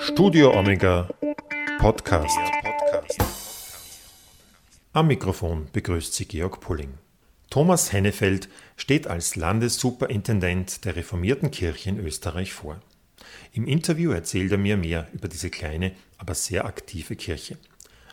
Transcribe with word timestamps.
Studio 0.00 0.56
Omega 0.56 1.08
Podcast. 1.78 2.38
Am 4.92 5.08
Mikrofon 5.08 5.68
begrüßt 5.72 6.14
Sie 6.14 6.26
Georg 6.26 6.60
Pulling. 6.60 6.94
Thomas 7.50 7.92
Hennefeld 7.92 8.48
steht 8.76 9.06
als 9.06 9.36
Landessuperintendent 9.36 10.84
der 10.84 10.96
reformierten 10.96 11.50
Kirche 11.50 11.90
in 11.90 11.98
Österreich 11.98 12.52
vor. 12.52 12.80
Im 13.52 13.66
Interview 13.66 14.12
erzählt 14.12 14.52
er 14.52 14.58
mir 14.58 14.76
mehr 14.76 15.08
über 15.12 15.28
diese 15.28 15.50
kleine, 15.50 15.92
aber 16.16 16.34
sehr 16.34 16.64
aktive 16.64 17.16
Kirche. 17.16 17.58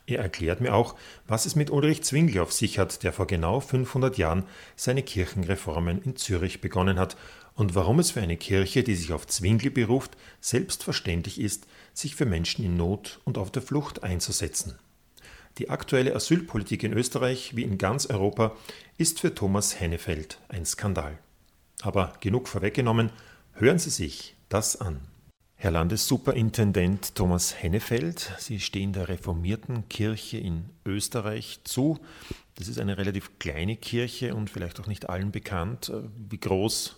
Er 0.07 0.19
erklärt 0.19 0.61
mir 0.61 0.73
auch, 0.73 0.95
was 1.27 1.45
es 1.45 1.55
mit 1.55 1.71
Ulrich 1.71 2.03
Zwingli 2.03 2.39
auf 2.39 2.51
sich 2.53 2.77
hat, 2.77 3.03
der 3.03 3.11
vor 3.11 3.25
genau 3.25 3.59
500 3.59 4.17
Jahren 4.17 4.43
seine 4.75 5.01
Kirchenreformen 5.01 6.01
in 6.03 6.15
Zürich 6.15 6.61
begonnen 6.61 6.99
hat 6.99 7.17
und 7.55 7.73
warum 7.73 7.99
es 7.99 8.11
für 8.11 8.21
eine 8.21 8.37
Kirche, 8.37 8.83
die 8.83 8.95
sich 8.95 9.13
auf 9.13 9.27
Zwingli 9.27 9.69
beruft, 9.69 10.17
selbstverständlich 10.41 11.39
ist, 11.39 11.65
sich 11.93 12.15
für 12.15 12.25
Menschen 12.25 12.65
in 12.65 12.75
Not 12.75 13.21
und 13.23 13.37
auf 13.37 13.49
der 13.49 13.61
Flucht 13.61 14.03
einzusetzen. 14.03 14.77
Die 15.57 15.69
aktuelle 15.69 16.13
Asylpolitik 16.13 16.83
in 16.83 16.91
Österreich 16.91 17.55
wie 17.55 17.63
in 17.63 17.77
ganz 17.77 18.07
Europa 18.07 18.55
ist 18.97 19.21
für 19.21 19.33
Thomas 19.33 19.79
Hennefeld 19.79 20.37
ein 20.49 20.65
Skandal. 20.65 21.17
Aber 21.81 22.13
genug 22.19 22.49
vorweggenommen, 22.49 23.09
hören 23.53 23.79
Sie 23.79 23.89
sich 23.89 24.35
das 24.49 24.81
an. 24.81 24.99
Herr 25.55 25.71
Landessuperintendent 25.71 27.15
Thomas 27.15 27.55
Hennefeld, 27.63 28.33
Sie 28.37 28.59
stehen 28.59 28.91
der 28.91 29.07
reformierten 29.07 29.87
Kirche 29.87 30.37
in 30.37 30.65
Österreich 30.85 31.61
zu. 31.63 31.99
Das 32.55 32.67
ist 32.67 32.77
eine 32.77 32.97
relativ 32.97 33.39
kleine 33.39 33.77
Kirche 33.77 34.35
und 34.35 34.49
vielleicht 34.49 34.81
auch 34.81 34.87
nicht 34.87 35.09
allen 35.09 35.31
bekannt. 35.31 35.93
Wie 36.29 36.37
groß 36.37 36.97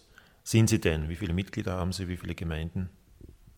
sind 0.50 0.70
Sie 0.70 0.80
denn? 0.80 1.10
Wie 1.10 1.16
viele 1.16 1.34
Mitglieder 1.34 1.74
haben 1.74 1.92
Sie? 1.92 2.08
Wie 2.08 2.16
viele 2.16 2.34
Gemeinden? 2.34 2.90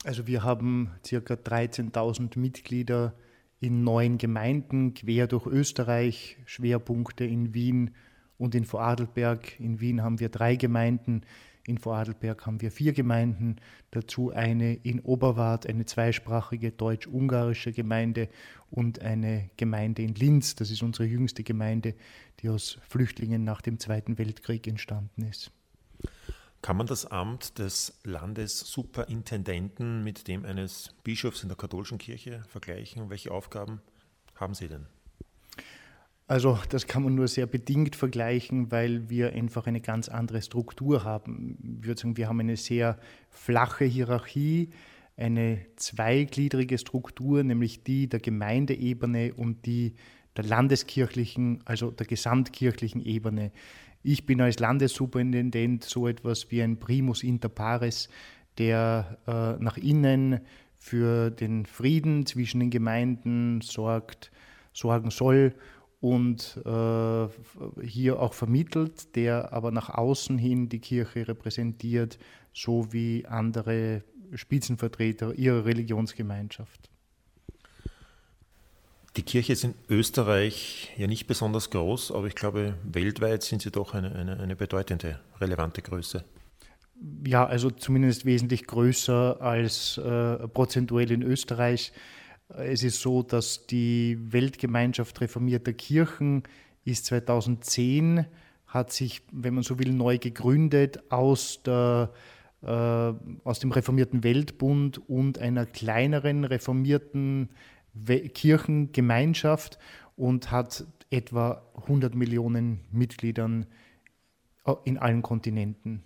Also 0.05 0.25
wir 0.25 0.43
haben 0.43 0.91
ca. 1.07 1.17
13.000 1.17 2.39
Mitglieder 2.39 3.13
in 3.59 3.83
neun 3.83 4.17
Gemeinden 4.17 4.95
quer 4.95 5.27
durch 5.27 5.45
Österreich, 5.45 6.37
Schwerpunkte 6.45 7.25
in 7.25 7.53
Wien 7.53 7.91
und 8.39 8.55
in 8.55 8.65
Vorarlberg. 8.65 9.59
In 9.59 9.79
Wien 9.79 10.01
haben 10.01 10.19
wir 10.19 10.29
drei 10.29 10.55
Gemeinden, 10.55 11.21
in 11.67 11.77
Vorarlberg 11.77 12.47
haben 12.47 12.59
wir 12.59 12.71
vier 12.71 12.93
Gemeinden, 12.93 13.57
dazu 13.91 14.31
eine 14.31 14.73
in 14.73 14.99
Oberwart, 15.01 15.67
eine 15.67 15.85
zweisprachige 15.85 16.71
deutsch-ungarische 16.71 17.71
Gemeinde 17.71 18.29
und 18.71 19.01
eine 19.01 19.51
Gemeinde 19.57 20.01
in 20.01 20.15
Linz. 20.15 20.55
Das 20.55 20.71
ist 20.71 20.81
unsere 20.81 21.07
jüngste 21.07 21.43
Gemeinde, 21.43 21.93
die 22.39 22.49
aus 22.49 22.79
Flüchtlingen 22.87 23.43
nach 23.43 23.61
dem 23.61 23.77
Zweiten 23.77 24.17
Weltkrieg 24.17 24.65
entstanden 24.65 25.21
ist. 25.21 25.51
Kann 26.61 26.75
man 26.75 26.87
das 26.87 27.05
Amt 27.05 27.57
des 27.57 27.99
Landessuperintendenten 28.03 30.03
mit 30.03 30.27
dem 30.27 30.45
eines 30.45 30.93
Bischofs 31.03 31.43
in 31.43 31.49
der 31.49 31.57
katholischen 31.57 31.97
Kirche 31.97 32.43
vergleichen? 32.49 33.09
Welche 33.09 33.31
Aufgaben 33.31 33.81
haben 34.35 34.53
Sie 34.53 34.67
denn? 34.67 34.85
Also 36.27 36.59
das 36.69 36.85
kann 36.85 37.03
man 37.03 37.15
nur 37.15 37.27
sehr 37.27 37.47
bedingt 37.47 37.95
vergleichen, 37.95 38.71
weil 38.71 39.09
wir 39.09 39.33
einfach 39.33 39.65
eine 39.65 39.81
ganz 39.81 40.09
andere 40.09 40.43
Struktur 40.43 41.03
haben. 41.03 41.79
Ich 41.81 41.87
würde 41.87 42.01
sagen, 42.01 42.17
wir 42.17 42.27
haben 42.27 42.39
eine 42.39 42.55
sehr 42.55 42.99
flache 43.29 43.85
Hierarchie, 43.85 44.69
eine 45.17 45.65
zweigliedrige 45.75 46.77
Struktur, 46.77 47.43
nämlich 47.43 47.83
die 47.83 48.07
der 48.07 48.19
Gemeindeebene 48.19 49.33
und 49.33 49.65
die 49.65 49.95
der 50.37 50.43
landeskirchlichen, 50.43 51.63
also 51.65 51.89
der 51.89 52.05
gesamtkirchlichen 52.05 53.03
Ebene. 53.03 53.51
Ich 54.01 54.25
bin 54.25 54.39
als 54.41 54.59
Landessuperintendent 54.59 55.83
so 55.83 56.07
etwas 56.07 56.49
wie 56.51 56.61
ein 56.61 56.79
Primus 56.79 57.23
inter 57.23 57.49
pares, 57.49 58.09
der 58.57 59.17
äh, 59.27 59.61
nach 59.63 59.77
innen 59.77 60.41
für 60.75 61.29
den 61.29 61.65
Frieden 61.65 62.25
zwischen 62.25 62.61
den 62.61 62.69
Gemeinden 62.69 63.61
sorgt, 63.61 64.31
sorgen 64.73 65.11
soll 65.11 65.53
und 65.99 66.61
äh, 66.65 67.27
hier 67.83 68.19
auch 68.19 68.33
vermittelt, 68.33 69.15
der 69.15 69.51
aber 69.51 69.71
nach 69.71 69.89
außen 69.89 70.37
hin 70.37 70.69
die 70.69 70.79
Kirche 70.79 71.27
repräsentiert, 71.27 72.17
so 72.53 72.93
wie 72.93 73.25
andere 73.25 74.03
Spitzenvertreter 74.33 75.35
ihrer 75.35 75.65
Religionsgemeinschaft. 75.65 76.88
Die 79.19 79.25
Kirche 79.25 79.51
ist 79.51 79.65
in 79.65 79.73
Österreich 79.89 80.93
ja 80.97 81.05
nicht 81.05 81.27
besonders 81.27 81.71
groß, 81.71 82.13
aber 82.13 82.27
ich 82.27 82.35
glaube, 82.35 82.75
weltweit 82.83 83.43
sind 83.43 83.61
sie 83.61 83.69
doch 83.69 83.93
eine, 83.93 84.15
eine, 84.15 84.39
eine 84.39 84.55
bedeutende, 84.55 85.19
relevante 85.41 85.81
Größe. 85.81 86.23
Ja, 87.27 87.45
also 87.45 87.69
zumindest 87.69 88.23
wesentlich 88.23 88.65
größer 88.65 89.41
als 89.41 89.97
äh, 89.97 90.47
prozentuell 90.47 91.11
in 91.11 91.21
Österreich. 91.21 91.91
Es 92.47 92.81
ist 92.81 93.01
so, 93.01 93.21
dass 93.21 93.67
die 93.67 94.17
Weltgemeinschaft 94.21 95.19
reformierter 95.19 95.73
Kirchen 95.73 96.43
ist 96.85 97.07
2010, 97.07 98.25
hat 98.67 98.93
sich, 98.93 99.23
wenn 99.33 99.53
man 99.53 99.63
so 99.63 99.79
will, 99.79 99.91
neu 99.91 100.17
gegründet 100.17 101.11
aus, 101.11 101.61
der, 101.63 102.13
äh, 102.61 102.67
aus 103.43 103.59
dem 103.59 103.73
reformierten 103.73 104.23
Weltbund 104.23 105.09
und 105.09 105.39
einer 105.39 105.65
kleineren 105.65 106.45
reformierten 106.45 107.49
Kirchengemeinschaft 108.05 109.79
und 110.15 110.51
hat 110.51 110.85
etwa 111.09 111.63
100 111.75 112.15
Millionen 112.15 112.81
Mitgliedern 112.91 113.65
äh, 114.65 114.73
in 114.83 114.97
allen 114.97 115.21
Kontinenten. 115.21 116.03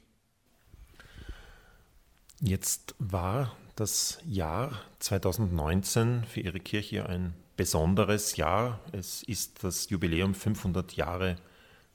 Jetzt 2.39 2.95
war 2.99 3.55
das 3.75 4.19
Jahr 4.25 4.71
2019 4.99 6.25
für 6.25 6.41
Ihre 6.41 6.59
Kirche 6.59 7.07
ein 7.07 7.33
besonderes 7.55 8.35
Jahr. 8.35 8.79
Es 8.91 9.23
ist 9.23 9.63
das 9.63 9.89
Jubiläum 9.89 10.33
500 10.33 10.93
Jahre 10.93 11.37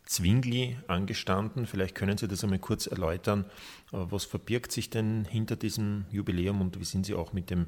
Zwingli 0.05 0.79
angestanden. 0.87 1.67
Vielleicht 1.67 1.95
können 1.95 2.17
Sie 2.17 2.29
das 2.29 2.43
einmal 2.43 2.59
kurz 2.59 2.87
erläutern. 2.87 3.45
Äh, 3.93 4.07
was 4.11 4.25
verbirgt 4.25 4.73
sich 4.73 4.91
denn 4.91 5.27
hinter 5.27 5.57
diesem 5.57 6.07
Jubiläum 6.11 6.61
und 6.61 6.81
wie 6.81 6.85
sind 6.85 7.05
Sie 7.05 7.15
auch 7.15 7.33
mit 7.33 7.51
dem 7.51 7.67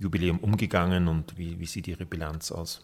Jubiläum 0.00 0.38
umgegangen 0.38 1.06
und 1.06 1.38
wie, 1.38 1.60
wie 1.60 1.66
sieht 1.66 1.86
Ihre 1.86 2.06
Bilanz 2.06 2.50
aus? 2.50 2.82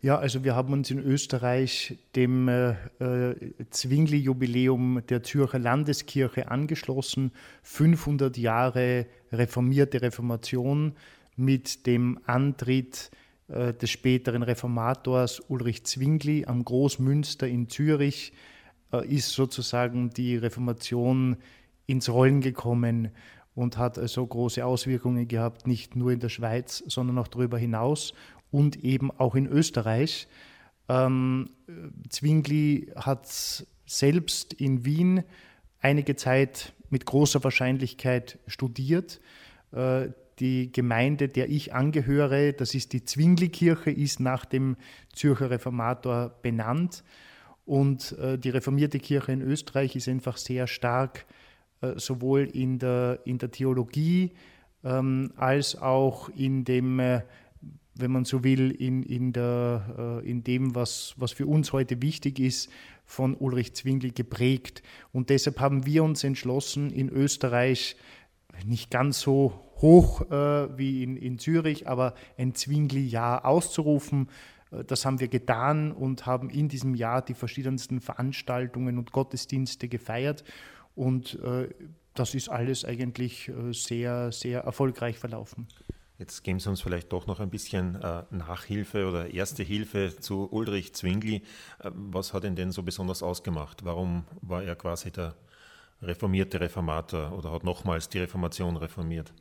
Ja, 0.00 0.18
also 0.18 0.42
wir 0.44 0.54
haben 0.54 0.72
uns 0.72 0.90
in 0.90 0.98
Österreich 0.98 1.98
dem 2.16 2.48
äh, 2.48 2.72
äh 2.98 3.54
Zwingli-Jubiläum 3.70 5.02
der 5.08 5.22
Zürcher 5.22 5.58
Landeskirche 5.58 6.50
angeschlossen. 6.50 7.30
500 7.62 8.36
Jahre 8.36 9.06
reformierte 9.32 10.02
Reformation 10.02 10.94
mit 11.36 11.86
dem 11.86 12.18
Antritt 12.26 13.10
äh, 13.48 13.72
des 13.72 13.90
späteren 13.90 14.42
Reformators 14.42 15.40
Ulrich 15.48 15.84
Zwingli 15.84 16.44
am 16.46 16.64
Großmünster 16.64 17.46
in 17.46 17.68
Zürich 17.68 18.32
äh, 18.92 19.06
ist 19.06 19.30
sozusagen 19.30 20.10
die 20.10 20.36
Reformation 20.36 21.36
ins 21.86 22.08
Rollen 22.08 22.40
gekommen 22.40 23.10
und 23.54 23.78
hat 23.78 23.98
also 23.98 24.26
große 24.26 24.64
Auswirkungen 24.64 25.28
gehabt, 25.28 25.66
nicht 25.66 25.96
nur 25.96 26.12
in 26.12 26.20
der 26.20 26.28
Schweiz, 26.28 26.82
sondern 26.86 27.18
auch 27.18 27.28
darüber 27.28 27.58
hinaus 27.58 28.14
und 28.50 28.82
eben 28.84 29.10
auch 29.10 29.34
in 29.34 29.46
Österreich. 29.46 30.28
Ähm, 30.88 31.50
Zwingli 32.08 32.92
hat 32.96 33.26
selbst 33.86 34.52
in 34.54 34.84
Wien 34.84 35.24
einige 35.80 36.16
Zeit 36.16 36.72
mit 36.90 37.06
großer 37.06 37.42
Wahrscheinlichkeit 37.44 38.38
studiert. 38.46 39.20
Äh, 39.72 40.08
die 40.40 40.72
Gemeinde, 40.72 41.28
der 41.28 41.48
ich 41.48 41.74
angehöre, 41.74 42.52
das 42.52 42.74
ist 42.74 42.92
die 42.92 43.04
Zwingli-Kirche, 43.04 43.90
ist 43.90 44.18
nach 44.18 44.44
dem 44.44 44.76
Zürcher 45.12 45.50
Reformator 45.50 46.34
benannt. 46.42 47.04
Und 47.64 48.18
äh, 48.18 48.38
die 48.38 48.50
reformierte 48.50 48.98
Kirche 48.98 49.32
in 49.32 49.42
Österreich 49.42 49.94
ist 49.96 50.08
einfach 50.08 50.36
sehr 50.36 50.66
stark 50.66 51.24
sowohl 51.96 52.44
in 52.52 52.78
der, 52.78 53.20
in 53.24 53.38
der 53.38 53.50
Theologie 53.50 54.32
ähm, 54.84 55.32
als 55.36 55.80
auch 55.80 56.28
in 56.30 56.64
dem, 56.64 57.00
äh, 57.00 57.22
wenn 57.94 58.12
man 58.12 58.24
so 58.24 58.44
will, 58.44 58.70
in, 58.70 59.02
in, 59.02 59.32
der, 59.32 60.22
äh, 60.24 60.30
in 60.30 60.44
dem, 60.44 60.74
was, 60.74 61.14
was 61.16 61.32
für 61.32 61.46
uns 61.46 61.72
heute 61.72 62.02
wichtig 62.02 62.38
ist, 62.38 62.70
von 63.04 63.34
Ulrich 63.34 63.74
Zwingli 63.74 64.10
geprägt. 64.10 64.82
Und 65.12 65.30
deshalb 65.30 65.60
haben 65.60 65.86
wir 65.86 66.04
uns 66.04 66.24
entschlossen, 66.24 66.90
in 66.90 67.08
Österreich 67.08 67.96
nicht 68.64 68.90
ganz 68.90 69.20
so 69.20 69.60
hoch 69.76 70.22
äh, 70.30 70.78
wie 70.78 71.02
in, 71.02 71.16
in 71.16 71.38
Zürich, 71.38 71.88
aber 71.88 72.14
ein 72.38 72.54
Zwingli-Jahr 72.54 73.44
auszurufen. 73.44 74.28
Das 74.86 75.04
haben 75.04 75.20
wir 75.20 75.28
getan 75.28 75.92
und 75.92 76.26
haben 76.26 76.50
in 76.50 76.68
diesem 76.68 76.94
Jahr 76.94 77.22
die 77.22 77.34
verschiedensten 77.34 78.00
Veranstaltungen 78.00 78.98
und 78.98 79.12
Gottesdienste 79.12 79.88
gefeiert. 79.88 80.42
Und 80.94 81.38
äh, 81.42 81.68
das 82.14 82.34
ist 82.34 82.48
alles 82.48 82.84
eigentlich 82.84 83.48
äh, 83.48 83.72
sehr, 83.72 84.32
sehr 84.32 84.60
erfolgreich 84.60 85.18
verlaufen. 85.18 85.68
Jetzt 86.18 86.44
geben 86.44 86.60
Sie 86.60 86.70
uns 86.70 86.80
vielleicht 86.80 87.12
doch 87.12 87.26
noch 87.26 87.40
ein 87.40 87.50
bisschen 87.50 88.00
äh, 88.00 88.22
Nachhilfe 88.30 89.08
oder 89.08 89.34
erste 89.34 89.64
Hilfe 89.64 90.14
zu 90.20 90.48
Ulrich 90.52 90.94
Zwingli. 90.94 91.42
Was 91.82 92.32
hat 92.32 92.44
ihn 92.44 92.54
denn 92.54 92.70
so 92.70 92.84
besonders 92.84 93.22
ausgemacht? 93.22 93.84
Warum 93.84 94.24
war 94.40 94.62
er 94.62 94.76
quasi 94.76 95.10
der 95.10 95.34
reformierte 96.00 96.60
Reformator 96.60 97.32
oder 97.32 97.50
hat 97.50 97.64
nochmals 97.64 98.08
die 98.08 98.20
Reformation 98.20 98.76
reformiert? 98.76 99.32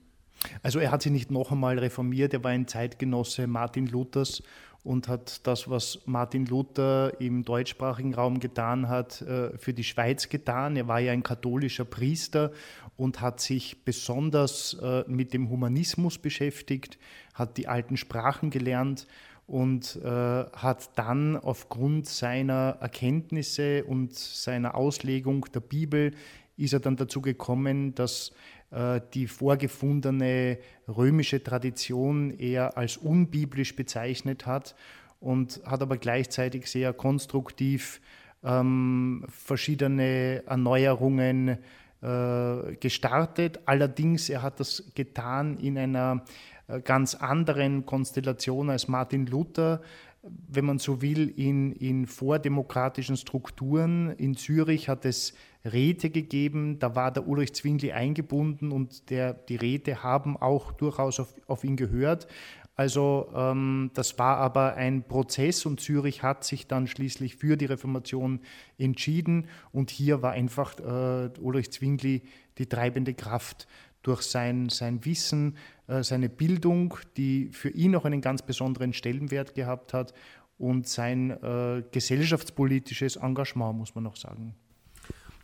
Also 0.61 0.79
er 0.79 0.91
hat 0.91 1.01
sich 1.01 1.11
nicht 1.11 1.31
noch 1.31 1.51
einmal 1.51 1.79
reformiert, 1.79 2.33
er 2.33 2.44
war 2.44 2.51
ein 2.51 2.67
Zeitgenosse 2.67 3.47
Martin 3.47 3.88
Luthers 3.88 4.44
und 4.83 5.07
hat 5.07 5.47
das, 5.47 5.69
was 5.69 6.00
Martin 6.06 6.45
Luther 6.45 7.19
im 7.21 7.45
deutschsprachigen 7.45 8.13
Raum 8.13 8.39
getan 8.39 8.89
hat, 8.89 9.21
äh, 9.21 9.57
für 9.57 9.74
die 9.74 9.83
Schweiz 9.83 10.27
getan. 10.27 10.75
Er 10.75 10.88
war 10.88 11.00
ja 11.00 11.13
ein 11.13 11.24
katholischer 11.24 11.85
Priester 11.85 12.51
und 12.97 13.21
hat 13.21 13.39
sich 13.39 13.85
besonders 13.85 14.77
äh, 14.81 15.03
mit 15.07 15.33
dem 15.33 15.50
Humanismus 15.50 16.18
beschäftigt, 16.18 17.00
hat 17.33 17.57
die 17.57 17.68
alten 17.68 17.95
Sprachen 17.95 18.50
gelernt 18.50 19.07
und 19.47 19.97
äh, 20.03 20.09
hat 20.09 20.97
dann 20.97 21.38
aufgrund 21.38 22.07
seiner 22.07 22.77
Erkenntnisse 22.80 23.83
und 23.85 24.13
seiner 24.15 24.75
Auslegung 24.75 25.45
der 25.53 25.59
Bibel 25.59 26.12
ist 26.57 26.73
er 26.73 26.79
dann 26.79 26.95
dazu 26.95 27.21
gekommen, 27.21 27.95
dass 27.95 28.31
äh, 28.71 29.01
die 29.13 29.27
vorgefundene 29.27 30.57
römische 30.88 31.44
Tradition 31.44 32.31
eher 32.31 32.77
als 32.77 32.97
unbiblisch 32.97 33.75
bezeichnet 33.75 34.45
hat 34.45 34.75
und 35.19 35.61
hat 35.65 35.81
aber 35.81 35.97
gleichzeitig 35.97 36.69
sehr 36.69 36.94
konstruktiv 36.94 38.01
ähm, 38.44 39.25
verschiedene 39.29 40.44
Erneuerungen 40.45 41.57
äh, 42.01 42.75
gestartet. 42.79 43.61
Allerdings, 43.65 44.29
er 44.29 44.41
hat 44.41 44.59
das 44.59 44.83
getan 44.95 45.57
in 45.57 45.77
einer 45.77 46.25
äh, 46.67 46.81
ganz 46.81 47.15
anderen 47.15 47.85
Konstellation 47.85 48.69
als 48.69 48.88
Martin 48.88 49.25
Luther, 49.25 49.81
wenn 50.21 50.65
man 50.65 50.79
so 50.79 51.01
will, 51.01 51.29
in, 51.29 51.71
in 51.73 52.07
vordemokratischen 52.07 53.17
Strukturen. 53.17 54.11
In 54.17 54.35
Zürich 54.35 54.89
hat 54.89 55.06
es 55.06 55.33
Räte 55.65 56.10
gegeben, 56.10 56.80
da 56.80 56.95
war 56.95 57.12
der 57.12 57.27
Ulrich 57.27 57.54
Zwingli 57.54 57.92
eingebunden 57.92 58.71
und 58.71 59.10
der, 59.10 59.33
die 59.33 59.56
Räte 59.56 60.04
haben 60.04 60.36
auch 60.36 60.74
durchaus 60.74 61.19
auf, 61.19 61.33
auf 61.48 61.63
ihn 61.63 61.77
gehört. 61.77 62.27
Also 62.75 63.31
ähm, 63.36 63.92
das 63.94 64.18
war 64.18 64.38
aber 64.38 64.75
ein 64.75 65.04
Prozess 65.04 65.65
und 65.65 65.80
Zürich 65.80 66.24
hat 66.24 66.44
sich 66.44 66.68
dann 66.68 66.88
schließlich 66.88 67.36
für 67.36 67.56
die 67.56 67.65
Reformation 67.65 68.42
entschieden 68.77 69.48
und 69.71 69.92
hier 69.92 70.21
war 70.21 70.31
einfach 70.31 70.80
äh, 70.80 71.30
Ulrich 71.39 71.71
Zwingli 71.71 72.24
die 72.57 72.68
treibende 72.68 73.13
Kraft 73.13 73.68
durch 74.01 74.24
sein, 74.24 74.69
sein 74.69 75.06
Wissen, 75.06 75.56
äh, 75.88 76.04
seine 76.04 76.30
Bildung, 76.30 76.95
die 77.16 77.50
für 77.51 77.69
ihn 77.69 77.95
auch 77.95 78.06
einen 78.06 78.21
ganz 78.21 78.42
besonderen 78.42 78.92
Stellenwert 78.92 79.54
gehabt 79.54 79.94
hat 79.94 80.13
und 80.57 80.88
sein 80.88 81.30
äh, 81.30 81.83
gesellschaftspolitisches 81.92 83.18
Engagement, 83.18 83.77
muss 83.77 83.95
man 83.95 84.04
noch 84.04 84.16
sagen. 84.16 84.56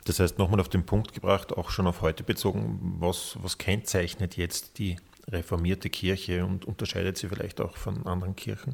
Das 0.10 0.20
heißt, 0.20 0.40
nochmal 0.40 0.60
auf 0.60 0.70
den 0.70 0.88
Punkt 0.88 1.14
gebracht, 1.14 1.56
auch 1.56 1.70
schon 1.70 1.86
auf 1.86 2.02
heute 2.02 2.24
bezogen, 2.24 2.96
was, 2.98 3.38
was 3.44 3.60
kennzeichnet 3.60 4.38
jetzt 4.38 4.80
die 4.80 4.96
reformierte 5.28 5.92
Kirche 5.92 6.48
und 6.48 6.66
unterscheidet 6.66 7.16
sie 7.20 7.30
vielleicht 7.30 7.62
auch 7.62 7.78
von 7.78 8.08
anderen 8.08 8.36
Kirchen? 8.36 8.74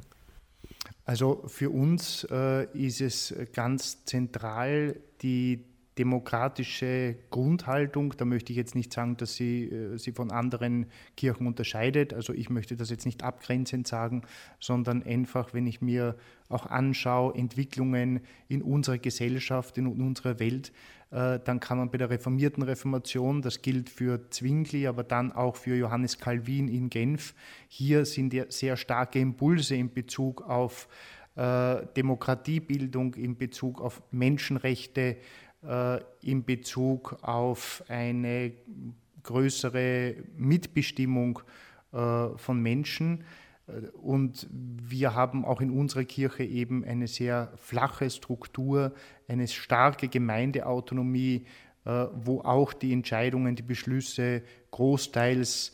Also 1.03 1.43
für 1.47 1.71
uns 1.71 2.25
äh, 2.31 2.71
ist 2.71 3.01
es 3.01 3.35
ganz 3.51 4.05
zentral 4.05 4.95
die 5.21 5.65
demokratische 5.97 7.15
Grundhaltung. 7.31 8.13
Da 8.15 8.23
möchte 8.23 8.53
ich 8.53 8.57
jetzt 8.57 8.75
nicht 8.75 8.93
sagen, 8.93 9.17
dass 9.17 9.35
sie 9.35 9.65
äh, 9.65 9.97
sie 9.97 10.13
von 10.13 10.31
anderen 10.31 10.85
Kirchen 11.17 11.47
unterscheidet. 11.47 12.13
Also 12.13 12.31
ich 12.31 12.49
möchte 12.49 12.77
das 12.77 12.89
jetzt 12.89 13.05
nicht 13.05 13.23
abgrenzend 13.23 13.87
sagen, 13.87 14.23
sondern 14.61 15.03
einfach, 15.03 15.53
wenn 15.53 15.67
ich 15.67 15.81
mir 15.81 16.15
auch 16.47 16.65
anschaue, 16.65 17.35
Entwicklungen 17.35 18.21
in 18.47 18.61
unserer 18.61 18.97
Gesellschaft, 18.97 19.77
in 19.77 19.87
unserer 19.87 20.39
Welt, 20.39 20.71
dann 21.11 21.59
kann 21.59 21.77
man 21.77 21.91
bei 21.91 21.97
der 21.97 22.09
reformierten 22.09 22.63
Reformation, 22.63 23.41
das 23.41 23.61
gilt 23.61 23.89
für 23.89 24.29
Zwingli, 24.31 24.87
aber 24.87 25.03
dann 25.03 25.31
auch 25.31 25.55
für 25.55 25.75
Johannes 25.75 26.17
Calvin 26.17 26.67
in 26.67 26.89
Genf, 26.89 27.33
hier 27.69 28.05
sind 28.05 28.33
ja 28.33 28.45
sehr 28.49 28.75
starke 28.75 29.19
Impulse 29.19 29.75
in 29.75 29.93
Bezug 29.93 30.41
auf 30.41 30.89
äh, 31.35 31.85
Demokratiebildung, 31.97 33.13
in 33.15 33.37
Bezug 33.37 33.81
auf 33.81 34.01
Menschenrechte, 34.11 35.17
äh, 35.63 35.99
in 36.21 36.45
Bezug 36.45 37.17
auf 37.21 37.83
eine 37.87 38.53
größere 39.23 40.15
Mitbestimmung 40.37 41.39
äh, 41.91 42.29
von 42.37 42.61
Menschen. 42.61 43.25
Äh, 43.67 43.87
und 44.01 44.47
wir 44.51 45.13
haben 45.13 45.45
auch 45.45 45.61
in 45.61 45.71
unserer 45.71 46.03
Kirche 46.03 46.43
eben 46.43 46.83
eine 46.83 47.07
sehr 47.07 47.51
flache 47.57 48.09
Struktur, 48.09 48.93
eine 49.27 49.47
starke 49.47 50.07
Gemeindeautonomie, 50.07 51.45
wo 52.13 52.41
auch 52.41 52.73
die 52.73 52.91
Entscheidungen, 52.93 53.55
die 53.55 53.61
Beschlüsse 53.61 54.41
großteils 54.71 55.71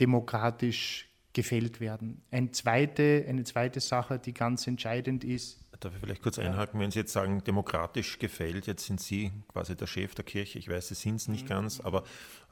demokratisch 0.00 1.08
gefällt 1.34 1.80
werden. 1.80 2.22
Eine 2.30 2.50
zweite, 2.52 3.26
eine 3.28 3.44
zweite 3.44 3.80
Sache, 3.80 4.18
die 4.18 4.32
ganz 4.32 4.66
entscheidend 4.66 5.24
ist, 5.24 5.67
Darf 5.80 5.94
ich 5.94 6.00
vielleicht 6.00 6.22
kurz 6.22 6.40
einhaken, 6.40 6.80
wenn 6.80 6.90
Sie 6.90 6.98
jetzt 6.98 7.12
sagen, 7.12 7.44
demokratisch 7.44 8.18
gefällt, 8.18 8.66
jetzt 8.66 8.86
sind 8.86 9.00
Sie 9.00 9.30
quasi 9.46 9.76
der 9.76 9.86
Chef 9.86 10.12
der 10.14 10.24
Kirche. 10.24 10.58
Ich 10.58 10.68
weiß, 10.68 10.88
Sie 10.88 10.94
sind 10.94 11.16
es 11.16 11.28
nicht 11.28 11.44
mhm. 11.44 11.48
ganz, 11.48 11.80
aber 11.80 12.02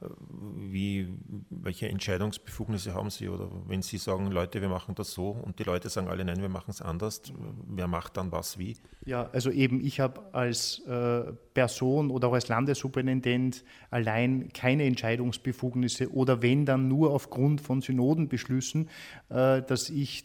äh, 0.01 0.05
wie, 0.55 1.09
welche 1.49 1.89
Entscheidungsbefugnisse 1.89 2.93
haben 2.93 3.09
Sie? 3.09 3.27
Oder 3.27 3.49
wenn 3.67 3.81
Sie 3.81 3.97
sagen, 3.97 4.31
Leute, 4.31 4.61
wir 4.61 4.69
machen 4.69 4.95
das 4.95 5.11
so 5.11 5.31
und 5.31 5.59
die 5.59 5.63
Leute 5.63 5.89
sagen 5.89 6.07
alle, 6.07 6.23
nein, 6.23 6.41
wir 6.41 6.47
machen 6.47 6.71
es 6.71 6.81
anders, 6.81 7.21
wer 7.67 7.87
macht 7.87 8.15
dann 8.15 8.31
was 8.31 8.57
wie? 8.57 8.77
Ja, 9.05 9.29
also 9.33 9.51
eben, 9.51 9.83
ich 9.85 9.99
habe 9.99 10.33
als 10.33 10.79
äh, 10.87 11.33
Person 11.53 12.11
oder 12.11 12.27
auch 12.29 12.33
als 12.33 12.47
Landessuperintendent 12.47 13.63
allein 13.89 14.49
keine 14.53 14.83
Entscheidungsbefugnisse 14.83 16.13
oder 16.13 16.41
wenn 16.41 16.65
dann 16.65 16.87
nur 16.87 17.11
aufgrund 17.11 17.61
von 17.61 17.81
Synodenbeschlüssen, 17.81 18.89
äh, 19.29 19.61
dass 19.63 19.89
ich 19.89 20.23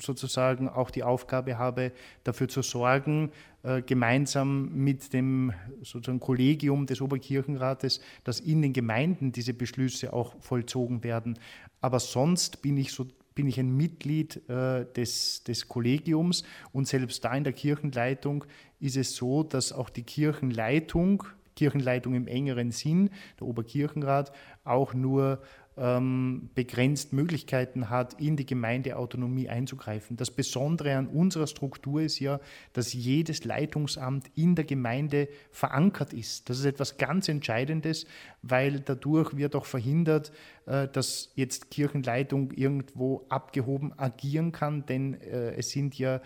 sozusagen 0.00 0.68
auch 0.68 0.90
die 0.90 1.02
Aufgabe 1.02 1.58
habe, 1.58 1.92
dafür 2.30 2.48
zu 2.48 2.62
sorgen, 2.62 3.30
äh, 3.62 3.82
gemeinsam 3.82 4.70
mit 4.72 5.12
dem 5.12 5.52
sozusagen 5.82 6.20
Kollegium 6.20 6.86
des 6.86 7.00
Oberkirchenrates, 7.00 8.00
dass 8.24 8.40
in 8.40 8.62
den 8.62 8.72
Gemeinden 8.72 9.32
diese 9.32 9.52
Beschlüsse 9.52 10.12
auch 10.12 10.34
vollzogen 10.40 11.02
werden. 11.02 11.38
Aber 11.80 11.98
sonst 12.00 12.62
bin 12.62 12.76
ich 12.76 12.92
so 12.92 13.06
bin 13.34 13.46
ich 13.46 13.60
ein 13.60 13.74
Mitglied 13.74 14.48
äh, 14.50 14.84
des, 14.92 15.44
des 15.44 15.68
Kollegiums 15.68 16.42
und 16.72 16.88
selbst 16.88 17.24
da 17.24 17.34
in 17.34 17.44
der 17.44 17.52
Kirchenleitung 17.52 18.44
ist 18.80 18.96
es 18.96 19.14
so, 19.14 19.44
dass 19.44 19.72
auch 19.72 19.88
die 19.88 20.02
Kirchenleitung, 20.02 21.22
Kirchenleitung 21.54 22.14
im 22.14 22.26
engeren 22.26 22.70
Sinn, 22.70 23.08
der 23.38 23.46
Oberkirchenrat, 23.46 24.32
auch 24.64 24.94
nur 24.94 25.40
ähm, 25.80 26.50
begrenzt 26.54 27.14
Möglichkeiten 27.14 27.88
hat, 27.88 28.20
in 28.20 28.36
die 28.36 28.44
Gemeindeautonomie 28.44 29.48
einzugreifen. 29.48 30.18
Das 30.18 30.30
Besondere 30.30 30.94
an 30.94 31.06
unserer 31.06 31.46
Struktur 31.46 32.02
ist 32.02 32.20
ja, 32.20 32.38
dass 32.74 32.92
jedes 32.92 33.44
Leitungsamt 33.44 34.30
in 34.34 34.54
der 34.54 34.66
Gemeinde 34.66 35.28
verankert 35.50 36.12
ist. 36.12 36.50
Das 36.50 36.58
ist 36.58 36.66
etwas 36.66 36.98
ganz 36.98 37.28
Entscheidendes, 37.28 38.04
weil 38.42 38.80
dadurch 38.80 39.38
wird 39.38 39.56
auch 39.56 39.64
verhindert, 39.64 40.32
äh, 40.66 40.86
dass 40.86 41.32
jetzt 41.34 41.70
Kirchenleitung 41.70 42.50
irgendwo 42.52 43.24
abgehoben 43.30 43.98
agieren 43.98 44.52
kann, 44.52 44.84
denn 44.84 45.14
äh, 45.14 45.54
es 45.54 45.70
sind 45.70 45.98
ja 45.98 46.20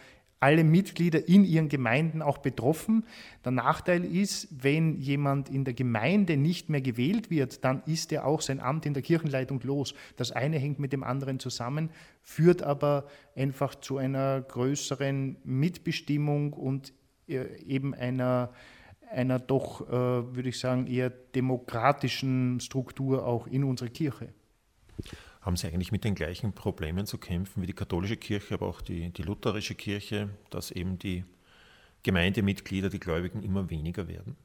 alle 0.44 0.62
Mitglieder 0.62 1.26
in 1.26 1.42
ihren 1.42 1.70
Gemeinden 1.70 2.20
auch 2.20 2.36
betroffen. 2.36 3.06
Der 3.46 3.52
Nachteil 3.52 4.04
ist, 4.04 4.48
wenn 4.62 5.00
jemand 5.00 5.48
in 5.48 5.64
der 5.64 5.72
Gemeinde 5.72 6.36
nicht 6.36 6.68
mehr 6.68 6.82
gewählt 6.82 7.30
wird, 7.30 7.64
dann 7.64 7.82
ist 7.86 8.12
er 8.12 8.26
auch 8.26 8.42
sein 8.42 8.60
Amt 8.60 8.84
in 8.84 8.92
der 8.92 9.02
Kirchenleitung 9.02 9.62
los. 9.62 9.94
Das 10.16 10.32
eine 10.32 10.58
hängt 10.58 10.78
mit 10.78 10.92
dem 10.92 11.02
anderen 11.02 11.38
zusammen, 11.38 11.88
führt 12.20 12.62
aber 12.62 13.06
einfach 13.34 13.74
zu 13.74 13.96
einer 13.96 14.42
größeren 14.42 15.38
Mitbestimmung 15.44 16.52
und 16.52 16.92
äh, 17.26 17.46
eben 17.66 17.94
einer, 17.94 18.52
einer 19.10 19.38
doch, 19.38 19.88
äh, 19.88 19.92
würde 19.92 20.50
ich 20.50 20.58
sagen, 20.58 20.86
eher 20.86 21.08
demokratischen 21.08 22.60
Struktur 22.60 23.26
auch 23.26 23.46
in 23.46 23.64
unserer 23.64 23.88
Kirche 23.88 24.28
haben 25.44 25.56
sie 25.56 25.66
eigentlich 25.66 25.92
mit 25.92 26.04
den 26.04 26.14
gleichen 26.14 26.54
Problemen 26.54 27.06
zu 27.06 27.18
kämpfen 27.18 27.62
wie 27.62 27.66
die 27.66 27.74
katholische 27.74 28.16
Kirche, 28.16 28.54
aber 28.54 28.66
auch 28.66 28.80
die, 28.80 29.10
die 29.10 29.22
lutherische 29.22 29.74
Kirche, 29.74 30.30
dass 30.50 30.70
eben 30.70 30.98
die 30.98 31.24
Gemeindemitglieder, 32.02 32.88
die 32.88 33.00
Gläubigen 33.00 33.42
immer 33.42 33.68
weniger 33.68 34.08
werden? 34.08 34.36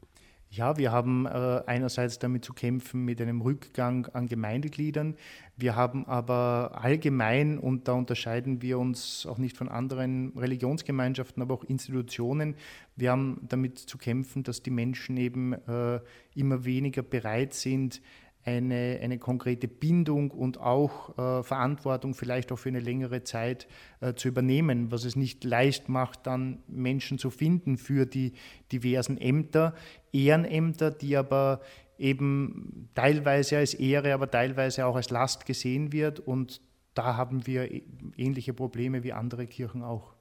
Ja, 0.51 0.77
wir 0.77 0.91
haben 0.91 1.27
äh, 1.27 1.62
einerseits 1.68 2.18
damit 2.18 2.44
zu 2.44 2.53
kämpfen 2.53 3.06
mit 3.06 3.22
einem 3.22 3.39
Rückgang 3.39 4.08
an 4.08 4.27
Gemeindegliedern. 4.27 5.15
Wir 5.58 5.75
haben 5.75 6.08
aber 6.08 6.72
allgemein, 6.82 7.60
und 7.60 7.88
da 7.88 7.94
unterscheiden 7.94 8.63
wir 8.63 8.79
uns 8.79 9.27
auch 9.27 9.38
nicht 9.38 9.56
von 9.56 9.70
anderen 9.70 10.34
Religionsgemeinschaften, 10.36 11.44
aber 11.44 11.53
auch 11.53 11.63
Institutionen, 11.65 12.56
wir 12.96 13.12
haben 13.12 13.41
damit 13.48 13.77
zu 13.77 14.00
kämpfen, 14.00 14.41
dass 14.41 14.63
die 14.63 14.72
Menschen 14.72 15.18
eben 15.18 15.53
äh, 15.53 16.00
immer 16.34 16.65
weniger 16.65 17.03
bereit 17.03 17.53
sind, 17.53 18.01
eine, 18.46 19.00
eine 19.01 19.19
konkrete 19.19 19.67
Bindung 19.67 20.31
und 20.31 20.60
auch 20.60 21.17
äh, 21.17 21.43
Verantwortung 21.43 22.13
vielleicht 22.13 22.51
auch 22.51 22.60
für 22.60 22.69
eine 22.69 22.79
längere 22.79 23.24
Zeit 23.24 23.67
äh, 24.00 24.13
zu 24.13 24.27
übernehmen, 24.29 24.91
was 24.91 25.03
es 25.03 25.15
nicht 25.15 25.43
leicht 25.43 25.89
macht, 25.89 26.25
dann 26.25 26.63
Menschen 26.67 27.17
zu 27.17 27.29
finden 27.29 27.77
für 27.77 28.05
die 28.05 28.34
diversen 28.72 29.17
Ämter, 29.17 29.75
Ehrenämter, 30.13 30.91
die 30.91 31.17
aber 31.17 31.62
eben 31.98 32.89
teilweise 32.96 33.58
als 33.58 33.74
Ehre, 33.74 34.13
aber 34.13 34.31
teilweise 34.31 34.86
auch 34.86 34.96
als 34.96 35.10
Last 35.10 35.46
gesehen 35.46 35.91
wird. 35.91 36.19
Und 36.19 36.62
da 36.93 37.17
haben 37.17 37.46
wir 37.46 37.69
ähnliche 38.17 38.53
Probleme 38.53 39.03
wie 39.03 39.13
andere 39.13 39.48
Kirchen 39.48 39.84
auch. 39.84 40.13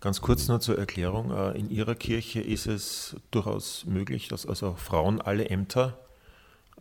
Ganz 0.00 0.22
kurz 0.22 0.48
nur 0.48 0.60
zur 0.60 0.78
Erklärung. 0.78 1.30
Äh, 1.30 1.58
in 1.58 1.68
Ihrer 1.68 1.94
Kirche 1.94 2.40
ist 2.40 2.66
es 2.66 3.16
durchaus 3.30 3.84
möglich, 3.86 4.28
dass 4.28 4.46
also 4.46 4.74
Frauen 4.74 5.20
alle 5.20 5.50
Ämter 5.50 5.98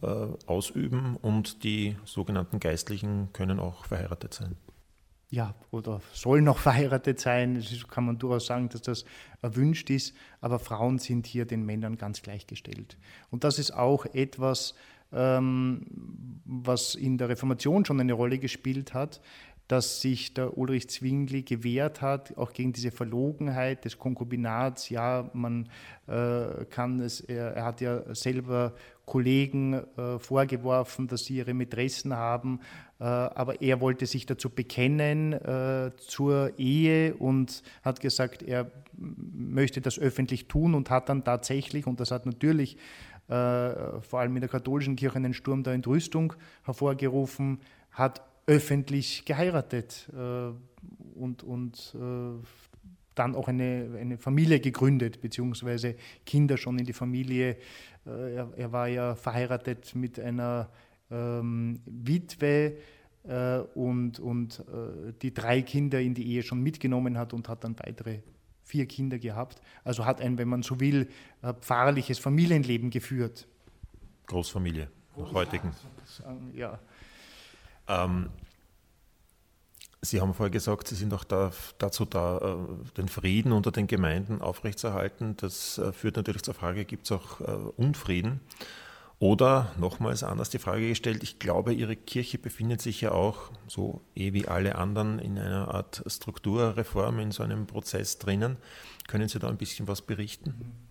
ausüben 0.02 1.18
und 1.22 1.64
die 1.64 1.96
sogenannten 2.06 2.60
Geistlichen 2.60 3.30
können 3.34 3.60
auch 3.60 3.86
verheiratet 3.86 4.34
sein. 4.34 4.56
Ja, 5.32 5.54
oder 5.72 6.02
sollen 6.12 6.44
noch 6.44 6.58
verheiratet 6.60 7.20
sein. 7.20 7.56
Das 7.56 7.88
kann 7.88 8.06
man 8.06 8.18
durchaus 8.18 8.48
sagen, 8.48 8.70
dass 8.70 8.82
das 8.82 9.06
erwünscht 9.42 9.90
ist. 9.90 10.16
Aber 10.42 10.60
Frauen 10.60 11.00
sind 11.00 11.28
hier 11.28 11.46
den 11.46 11.66
Männern 11.66 11.98
ganz 11.98 12.22
gleichgestellt. 12.22 12.98
Und 13.30 13.44
das 13.44 13.60
ist 13.60 13.72
auch 13.72 14.06
etwas, 14.06 14.74
ähm, 15.12 15.86
was 16.46 16.96
in 16.96 17.18
der 17.18 17.30
Reformation 17.30 17.86
schon 17.86 18.00
eine 18.00 18.14
Rolle 18.14 18.40
gespielt 18.40 18.94
hat 18.94 19.22
dass 19.70 20.02
sich 20.02 20.34
der 20.34 20.58
Ulrich 20.58 20.90
Zwingli 20.90 21.44
gewehrt 21.44 22.02
hat, 22.02 22.36
auch 22.40 22.54
gegen 22.54 22.74
diese 22.74 22.90
Verlogenheit 22.90 23.86
des 23.86 24.00
Konkubinats. 24.00 24.90
Ja, 24.90 25.30
man 25.34 25.70
äh, 26.08 26.66
kann 26.72 27.00
es, 27.00 27.22
er, 27.22 27.54
er, 27.54 27.66
hat 27.66 27.80
ja 27.80 28.16
selber 28.16 28.74
Kollegen 29.10 29.74
äh, 29.74 30.20
vorgeworfen, 30.20 31.08
dass 31.08 31.26
sie 31.26 31.38
ihre 31.38 31.56
Mätressen 31.56 32.16
haben, 32.16 32.60
äh, 33.00 33.04
aber 33.04 33.60
er 33.62 33.82
wollte 33.82 34.06
sich 34.06 34.28
dazu 34.28 34.52
bekennen 34.52 35.34
äh, 35.34 35.92
zur 35.98 36.58
Ehe 36.60 37.16
und 37.16 37.64
hat 37.84 38.02
gesagt, 38.02 38.44
er 38.44 38.72
möchte 38.96 39.82
das 39.82 39.98
öffentlich 39.98 40.48
tun 40.48 40.76
und 40.76 40.92
hat 40.92 41.10
dann 41.10 41.24
tatsächlich, 41.24 41.88
und 41.88 42.00
das 42.00 42.12
hat 42.12 42.26
natürlich 42.26 42.78
vor 43.28 44.20
allem 44.20 44.36
in 44.38 44.40
der 44.40 44.50
katholischen 44.50 44.96
Kirche 44.96 45.18
einen 45.18 45.36
Sturm 45.36 45.62
der 45.62 45.74
Entrüstung 45.74 46.34
hervorgerufen, 46.64 47.60
hat 47.92 48.24
öffentlich 48.48 49.24
geheiratet 49.24 50.10
und, 51.14 51.44
und 51.44 51.96
dann 53.20 53.36
auch 53.36 53.50
eine, 53.50 53.98
eine 54.00 54.18
Familie 54.18 54.60
gegründet, 54.60 55.22
beziehungsweise 55.22 55.96
Kinder 56.26 56.58
schon 56.58 56.80
in 56.80 56.86
die 56.86 56.94
Familie. 56.94 57.58
Äh, 58.06 58.36
er, 58.36 58.50
er, 58.56 58.72
war 58.72 58.88
ja 58.88 59.16
verheiratet 59.16 59.94
mit 59.94 60.20
einer 60.20 60.70
ähm, 61.12 61.82
Witwe 61.86 62.78
äh, 63.24 63.58
und, 63.76 64.20
und 64.20 64.60
äh, 64.60 65.14
die 65.22 65.34
drei 65.34 65.62
Kinder 65.62 66.00
in 66.00 66.14
die 66.14 66.28
Ehe 66.32 66.44
schon 66.44 66.62
mitgenommen 66.62 67.18
hat 67.18 67.34
und 67.34 67.50
hat 67.50 67.64
dann 67.66 67.78
weitere 67.80 68.20
vier 68.64 68.86
Kinder 68.86 69.20
gehabt. 69.20 69.62
Also 69.84 70.06
hat 70.06 70.22
ein, 70.22 70.38
wenn 70.38 70.48
man 70.48 70.64
so 70.64 70.80
will, 70.80 71.10
äh, 71.42 71.54
pfarrliches 71.54 72.20
Familienleben 72.20 72.90
geführt. 72.90 73.48
Großfamilie, 74.28 74.88
nach 75.18 75.34
heutigen. 75.34 75.72
Ja. 76.54 76.80
Ähm, 77.88 78.30
Sie 80.02 80.22
haben 80.22 80.34
vorher 80.34 80.52
gesagt, 80.52 80.88
Sie 80.88 80.96
sind 80.96 81.14
auch 81.14 81.26
da, 81.26 81.52
dazu 81.78 82.06
da, 82.06 82.38
äh, 82.38 82.94
den 82.98 83.10
Frieden 83.10 83.52
unter 83.52 83.72
den 83.72 83.88
Gemeinden 83.88 84.42
aufrechtzuerhalten. 84.42 85.36
Das 85.38 85.78
äh, 85.78 85.92
führt 85.92 86.16
natürlich 86.16 86.44
zur 86.44 86.54
Frage, 86.54 86.86
gibt 86.86 87.06
es 87.06 87.12
auch 87.12 87.42
äh, 87.42 87.52
Unfrieden? 87.76 88.40
Oder 89.20 89.74
nochmals 89.78 90.24
anders 90.24 90.50
die 90.50 90.60
Frage 90.60 90.88
gestellt, 90.88 91.24
ich 91.24 91.40
glaube, 91.40 91.74
Ihre 91.74 91.98
Kirche 91.98 92.38
befindet 92.38 92.82
sich 92.82 93.02
ja 93.02 93.12
auch, 93.12 93.52
so 93.68 94.00
eh 94.16 94.32
wie 94.32 94.48
alle 94.48 94.76
anderen, 94.76 95.20
in 95.20 95.38
einer 95.38 95.74
Art 95.74 96.02
Strukturreform, 96.08 97.20
in 97.20 97.32
so 97.32 97.44
einem 97.44 97.68
Prozess 97.68 98.18
drinnen. 98.18 98.56
Können 99.10 99.28
Sie 99.28 99.38
da 99.38 99.50
ein 99.50 99.58
bisschen 99.58 99.90
was 99.90 100.02
berichten? 100.02 100.88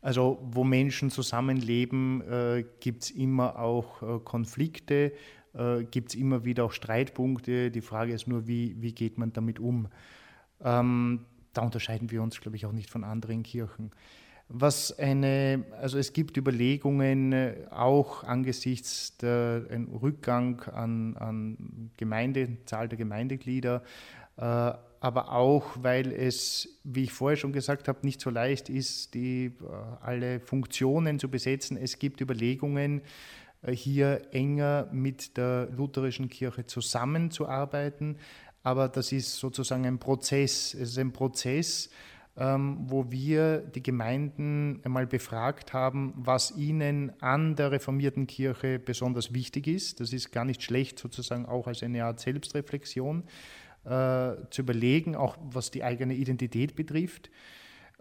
Also 0.00 0.38
wo 0.42 0.64
Menschen 0.64 1.10
zusammenleben, 1.10 2.64
gibt 2.80 3.02
es 3.02 3.10
immer 3.10 3.58
auch 3.58 4.24
Konflikte 4.24 5.12
äh, 5.56 5.84
gibt 5.84 6.10
es 6.10 6.14
immer 6.14 6.44
wieder 6.44 6.64
auch 6.64 6.72
Streitpunkte. 6.72 7.70
Die 7.70 7.80
Frage 7.80 8.12
ist 8.12 8.26
nur, 8.26 8.46
wie, 8.46 8.76
wie 8.80 8.92
geht 8.92 9.18
man 9.18 9.32
damit 9.32 9.58
um? 9.58 9.88
Ähm, 10.62 11.26
da 11.52 11.62
unterscheiden 11.62 12.10
wir 12.10 12.22
uns, 12.22 12.40
glaube 12.40 12.56
ich, 12.56 12.66
auch 12.66 12.72
nicht 12.72 12.90
von 12.90 13.04
anderen 13.04 13.42
Kirchen. 13.42 13.90
Was 14.48 14.96
eine, 14.96 15.64
also 15.80 15.98
es 15.98 16.12
gibt 16.12 16.36
Überlegungen, 16.36 17.32
äh, 17.32 17.54
auch 17.70 18.22
angesichts 18.22 19.16
der 19.16 19.66
ein 19.70 19.88
Rückgang 19.88 20.60
an, 20.72 21.16
an 21.16 21.90
Gemeinde, 21.96 22.58
Zahl 22.64 22.88
der 22.88 22.96
Gemeindeglieder, 22.96 23.82
äh, 24.36 24.72
aber 25.00 25.32
auch, 25.32 25.76
weil 25.80 26.12
es, 26.12 26.80
wie 26.84 27.04
ich 27.04 27.12
vorher 27.12 27.36
schon 27.36 27.52
gesagt 27.52 27.88
habe, 27.88 27.98
nicht 28.02 28.20
so 28.20 28.30
leicht 28.30 28.68
ist, 28.68 29.14
die, 29.14 29.46
äh, 29.46 29.52
alle 30.00 30.40
Funktionen 30.40 31.18
zu 31.18 31.28
besetzen. 31.28 31.76
Es 31.76 31.98
gibt 31.98 32.20
Überlegungen, 32.20 33.02
hier 33.72 34.22
enger 34.32 34.88
mit 34.92 35.36
der 35.36 35.68
lutherischen 35.70 36.28
Kirche 36.28 36.66
zusammenzuarbeiten. 36.66 38.18
Aber 38.62 38.88
das 38.88 39.12
ist 39.12 39.36
sozusagen 39.36 39.86
ein 39.86 39.98
Prozess. 39.98 40.74
Es 40.74 40.90
ist 40.90 40.98
ein 40.98 41.12
Prozess, 41.12 41.90
ähm, 42.36 42.78
wo 42.88 43.10
wir 43.10 43.58
die 43.58 43.82
Gemeinden 43.82 44.80
einmal 44.84 45.06
befragt 45.06 45.72
haben, 45.72 46.12
was 46.16 46.56
ihnen 46.56 47.12
an 47.22 47.56
der 47.56 47.70
reformierten 47.70 48.26
Kirche 48.26 48.78
besonders 48.78 49.32
wichtig 49.32 49.66
ist. 49.66 50.00
Das 50.00 50.12
ist 50.12 50.32
gar 50.32 50.44
nicht 50.44 50.62
schlecht, 50.62 50.98
sozusagen 50.98 51.46
auch 51.46 51.66
als 51.66 51.82
eine 51.82 52.04
Art 52.04 52.20
Selbstreflexion 52.20 53.24
äh, 53.84 54.34
zu 54.50 54.62
überlegen, 54.62 55.14
auch 55.16 55.38
was 55.40 55.70
die 55.70 55.84
eigene 55.84 56.14
Identität 56.14 56.74
betrifft. 56.76 57.30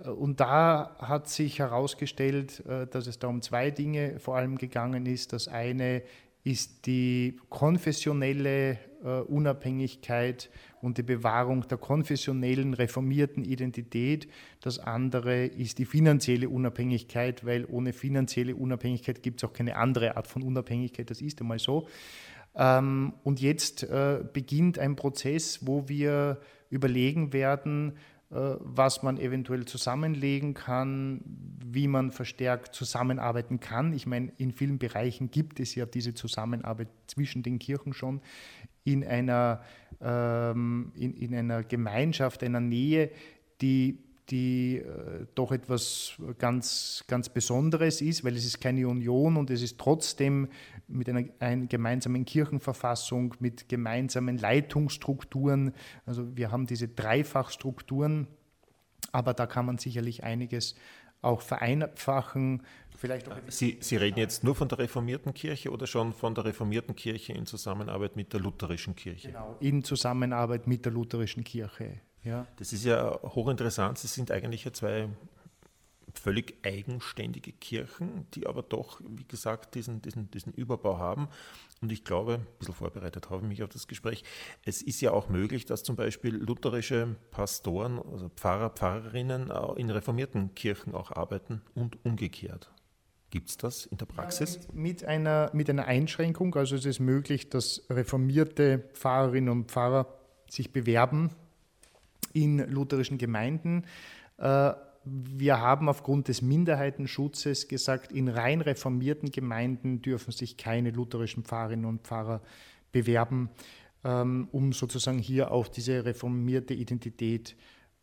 Äh, 0.03 0.09
und 0.09 0.39
da 0.39 0.95
hat 0.99 1.29
sich 1.29 1.59
herausgestellt, 1.59 2.63
äh, 2.65 2.87
dass 2.87 3.07
es 3.07 3.19
da 3.19 3.27
um 3.27 3.41
zwei 3.41 3.71
Dinge 3.71 4.19
vor 4.19 4.35
allem 4.35 4.57
gegangen 4.57 5.05
ist. 5.05 5.33
Das 5.33 5.47
eine 5.47 6.03
ist 6.43 6.85
die 6.85 7.39
konfessionelle 7.49 8.77
äh, 9.03 9.21
Unabhängigkeit 9.21 10.51
und 10.79 10.99
die 10.99 11.03
Bewahrung 11.03 11.67
der 11.67 11.79
konfessionellen 11.79 12.75
reformierten 12.75 13.43
Identität. 13.43 14.27
Das 14.61 14.77
andere 14.77 15.45
ist 15.47 15.79
die 15.79 15.85
finanzielle 15.85 16.47
Unabhängigkeit, 16.49 17.45
weil 17.45 17.65
ohne 17.65 17.93
finanzielle 17.93 18.55
Unabhängigkeit 18.55 19.23
gibt 19.23 19.41
es 19.41 19.49
auch 19.49 19.53
keine 19.53 19.75
andere 19.75 20.17
Art 20.17 20.27
von 20.27 20.43
Unabhängigkeit. 20.43 21.09
Das 21.09 21.21
ist 21.21 21.41
einmal 21.41 21.57
so. 21.57 21.87
Ähm, 22.55 23.13
und 23.23 23.41
jetzt 23.41 23.87
beginnt 24.33 24.77
ein 24.77 24.95
Prozess, 24.95 25.65
wo 25.65 25.89
wir 25.89 26.39
überlegen 26.69 27.33
werden, 27.33 27.97
was 28.29 29.03
man 29.03 29.17
eventuell 29.17 29.65
zusammenlegen 29.65 30.53
kann, 30.53 31.21
wie 31.63 31.87
man 31.87 32.11
verstärkt 32.11 32.73
zusammenarbeiten 32.73 33.59
kann. 33.59 33.93
Ich 33.93 34.07
meine, 34.07 34.31
in 34.37 34.51
vielen 34.51 34.79
Bereichen 34.79 35.29
gibt 35.29 35.59
es 35.59 35.75
ja 35.75 35.85
diese 35.85 36.13
Zusammenarbeit 36.13 36.87
zwischen 37.07 37.43
den 37.43 37.59
Kirchen 37.59 37.93
schon 37.93 38.21
in 38.83 39.03
einer, 39.03 39.61
ähm, 40.01 40.91
in, 40.95 41.13
in 41.15 41.35
einer 41.35 41.63
Gemeinschaft, 41.63 42.43
einer 42.43 42.59
Nähe, 42.59 43.11
die 43.61 44.04
die 44.29 44.77
äh, 44.77 45.25
doch 45.35 45.51
etwas 45.51 46.13
ganz, 46.37 47.03
ganz 47.07 47.29
Besonderes 47.29 48.01
ist, 48.01 48.23
weil 48.23 48.35
es 48.35 48.45
ist 48.45 48.59
keine 48.59 48.87
Union 48.87 49.37
und 49.37 49.49
es 49.49 49.61
ist 49.61 49.79
trotzdem 49.79 50.49
mit 50.87 51.09
einer, 51.09 51.25
einer 51.39 51.67
gemeinsamen 51.67 52.25
Kirchenverfassung, 52.25 53.35
mit 53.39 53.69
gemeinsamen 53.69 54.37
Leitungsstrukturen. 54.37 55.73
Also 56.05 56.35
wir 56.35 56.51
haben 56.51 56.65
diese 56.65 56.87
Dreifachstrukturen, 56.87 58.27
aber 59.11 59.33
da 59.33 59.45
kann 59.45 59.65
man 59.65 59.77
sicherlich 59.77 60.23
einiges 60.23 60.75
auch 61.21 61.41
vereinfachen. 61.41 62.63
Vielleicht 62.95 63.29
auch 63.29 63.35
Sie, 63.47 63.77
Sie 63.81 63.97
reden 63.97 64.19
jetzt 64.19 64.43
nur 64.43 64.55
von 64.55 64.69
der 64.69 64.79
reformierten 64.79 65.33
Kirche 65.33 65.71
oder 65.71 65.85
schon 65.85 66.13
von 66.13 66.33
der 66.33 66.45
reformierten 66.45 66.95
Kirche 66.95 67.33
in 67.33 67.45
Zusammenarbeit 67.45 68.15
mit 68.15 68.33
der 68.33 68.39
lutherischen 68.39 68.95
Kirche? 68.95 69.29
Genau, 69.29 69.57
in 69.59 69.83
Zusammenarbeit 69.83 70.67
mit 70.67 70.85
der 70.85 70.93
lutherischen 70.93 71.43
Kirche. 71.43 71.99
Ja. 72.25 72.47
Das 72.57 72.73
ist 72.73 72.83
ja 72.83 73.19
hochinteressant. 73.21 73.97
Sie 73.99 74.07
sind 74.07 74.31
eigentlich 74.31 74.65
ja 74.65 74.73
zwei 74.73 75.09
völlig 76.17 76.55
eigenständige 76.65 77.51
Kirchen, 77.51 78.27
die 78.33 78.47
aber 78.47 78.63
doch, 78.63 79.01
wie 79.07 79.25
gesagt, 79.27 79.75
diesen, 79.75 80.01
diesen, 80.01 80.31
diesen 80.31 80.53
Überbau 80.53 80.97
haben. 80.97 81.27
Und 81.81 81.91
ich 81.91 82.03
glaube, 82.03 82.35
ein 82.35 82.47
bisschen 82.57 82.73
vorbereitet 82.73 83.29
habe 83.29 83.43
ich 83.43 83.47
mich 83.49 83.63
auf 83.63 83.69
das 83.69 83.87
Gespräch, 83.87 84.23
es 84.63 84.81
ist 84.81 85.01
ja 85.01 85.11
auch 85.11 85.29
möglich, 85.29 85.65
dass 85.65 85.83
zum 85.83 85.95
Beispiel 85.95 86.35
lutherische 86.35 87.15
Pastoren, 87.31 87.99
also 88.11 88.29
Pfarrer, 88.29 88.69
Pfarrerinnen 88.69 89.51
in 89.75 89.89
reformierten 89.89 90.55
Kirchen 90.55 90.95
auch 90.95 91.11
arbeiten 91.11 91.61
und 91.73 92.03
umgekehrt. 92.05 92.71
Gibt 93.29 93.49
es 93.49 93.57
das 93.57 93.85
in 93.85 93.97
der 93.97 94.05
Praxis? 94.05 94.59
Mit 94.71 95.03
einer, 95.03 95.49
mit 95.53 95.69
einer 95.69 95.85
Einschränkung. 95.85 96.55
Also 96.55 96.75
es 96.75 96.85
ist 96.85 96.99
möglich, 96.99 97.49
dass 97.49 97.83
reformierte 97.89 98.79
Pfarrerinnen 98.93 99.49
und 99.49 99.71
Pfarrer 99.71 100.07
sich 100.49 100.71
bewerben 100.71 101.31
in 102.33 102.57
lutherischen 102.69 103.17
Gemeinden. 103.17 103.85
Äh, 104.37 104.73
wir 105.05 105.59
haben 105.59 105.87
aufgrund 105.87 106.27
des 106.27 106.41
Minderheitenschutzes 106.41 107.67
gesagt, 107.67 108.11
in 108.11 108.27
rein 108.27 108.61
reformierten 108.61 109.31
Gemeinden 109.31 110.01
dürfen 110.01 110.31
sich 110.31 110.57
keine 110.57 110.89
lutherischen 110.89 111.43
Pfarrerinnen 111.43 111.85
und 111.85 112.01
Pfarrer 112.01 112.41
bewerben, 112.91 113.49
ähm, 114.03 114.47
um 114.51 114.73
sozusagen 114.73 115.19
hier 115.19 115.51
auch 115.51 115.67
diese 115.67 116.05
reformierte 116.05 116.73
Identität 116.73 117.55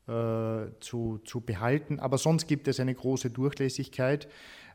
äh, 0.07 0.67
zu, 0.81 1.21
zu 1.25 1.41
behalten. 1.41 1.99
Aber 1.99 2.19
sonst 2.19 2.47
gibt 2.47 2.69
es 2.69 2.79
eine 2.79 2.95
große 2.95 3.31
Durchlässigkeit. 3.31 4.29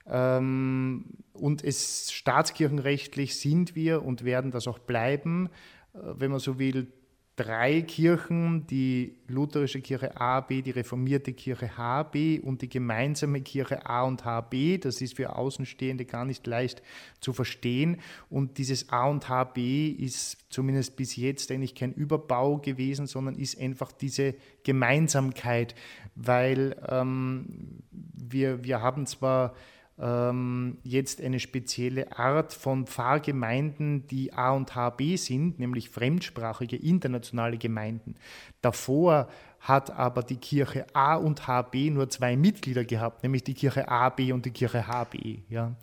Ähm, 0.06 1.06
und 1.34 1.63
es 1.63 2.12
staatskirchenrechtlich 2.12 3.38
sind 3.38 3.75
wir 3.75 4.04
und 4.04 4.24
werden 4.24 4.51
das 4.51 4.68
auch 4.68 4.80
bleiben, 4.80 5.50
äh, 5.94 6.00
wenn 6.16 6.32
man 6.32 6.39
so 6.39 6.60
will, 6.60 6.92
drei 7.38 7.84
Kirchen, 7.84 8.65
die 8.65 9.15
lutherische 9.27 9.79
Kirche 9.79 10.20
A, 10.20 10.41
B, 10.41 10.63
die 10.63 10.72
reformierte 10.72 11.34
Kirche 11.34 11.77
HB 11.77 12.39
und 12.44 12.63
die 12.63 12.67
gemeinsame 12.67 13.41
Kirche 13.41 13.86
A 13.86 14.03
und 14.03 14.25
HB. 14.25 14.79
Das 14.82 15.01
ist 15.01 15.15
für 15.15 15.36
Außenstehende 15.36 16.06
gar 16.06 16.25
nicht 16.25 16.48
leicht 16.48 16.82
zu 17.22 17.34
verstehen. 17.34 18.01
Und 18.32 18.58
dieses 18.58 18.89
A 18.89 19.06
und 19.06 19.29
HB 19.29 19.60
ist 20.00 20.38
zumindest 20.50 20.96
bis 20.96 21.15
jetzt 21.15 21.51
eigentlich 21.51 21.75
kein 21.75 21.94
Überbau 21.94 22.58
gewesen, 22.58 23.06
sondern 23.06 23.36
ist 23.36 23.60
einfach 23.60 23.91
diese 23.91 24.34
Gemeinsamkeit, 24.63 25.75
weil 26.15 26.75
ähm, 26.89 27.84
wir, 27.91 28.63
wir 28.63 28.82
haben 28.82 29.06
zwar 29.06 29.53
jetzt 30.00 31.22
eine 31.22 31.39
spezielle 31.39 32.20
Art 32.20 32.54
von 32.54 32.86
Pfarrgemeinden, 32.86 34.06
die 34.06 34.32
A 34.32 34.51
und 34.51 34.75
HB 34.75 35.18
sind, 35.18 35.58
nämlich 35.58 35.89
fremdsprachige 35.89 36.75
internationale 36.75 37.58
Gemeinden. 37.58 38.13
Davor 38.62 39.27
hat 39.60 39.89
aber 39.89 40.22
die 40.22 40.36
Kirche 40.36 40.86
A 40.94 41.16
und 41.16 41.48
HB 41.48 41.89
nur 41.89 42.10
zwei 42.10 42.38
Mitglieder 42.38 42.86
gehabt, 42.86 43.24
nämlich 43.24 43.44
die 43.44 43.56
Kirche 43.56 43.89
AB 43.89 44.32
und 44.32 44.46
die 44.46 44.51
Kirche 44.51 44.88
HB. 44.88 45.39
Ja. 45.50 45.75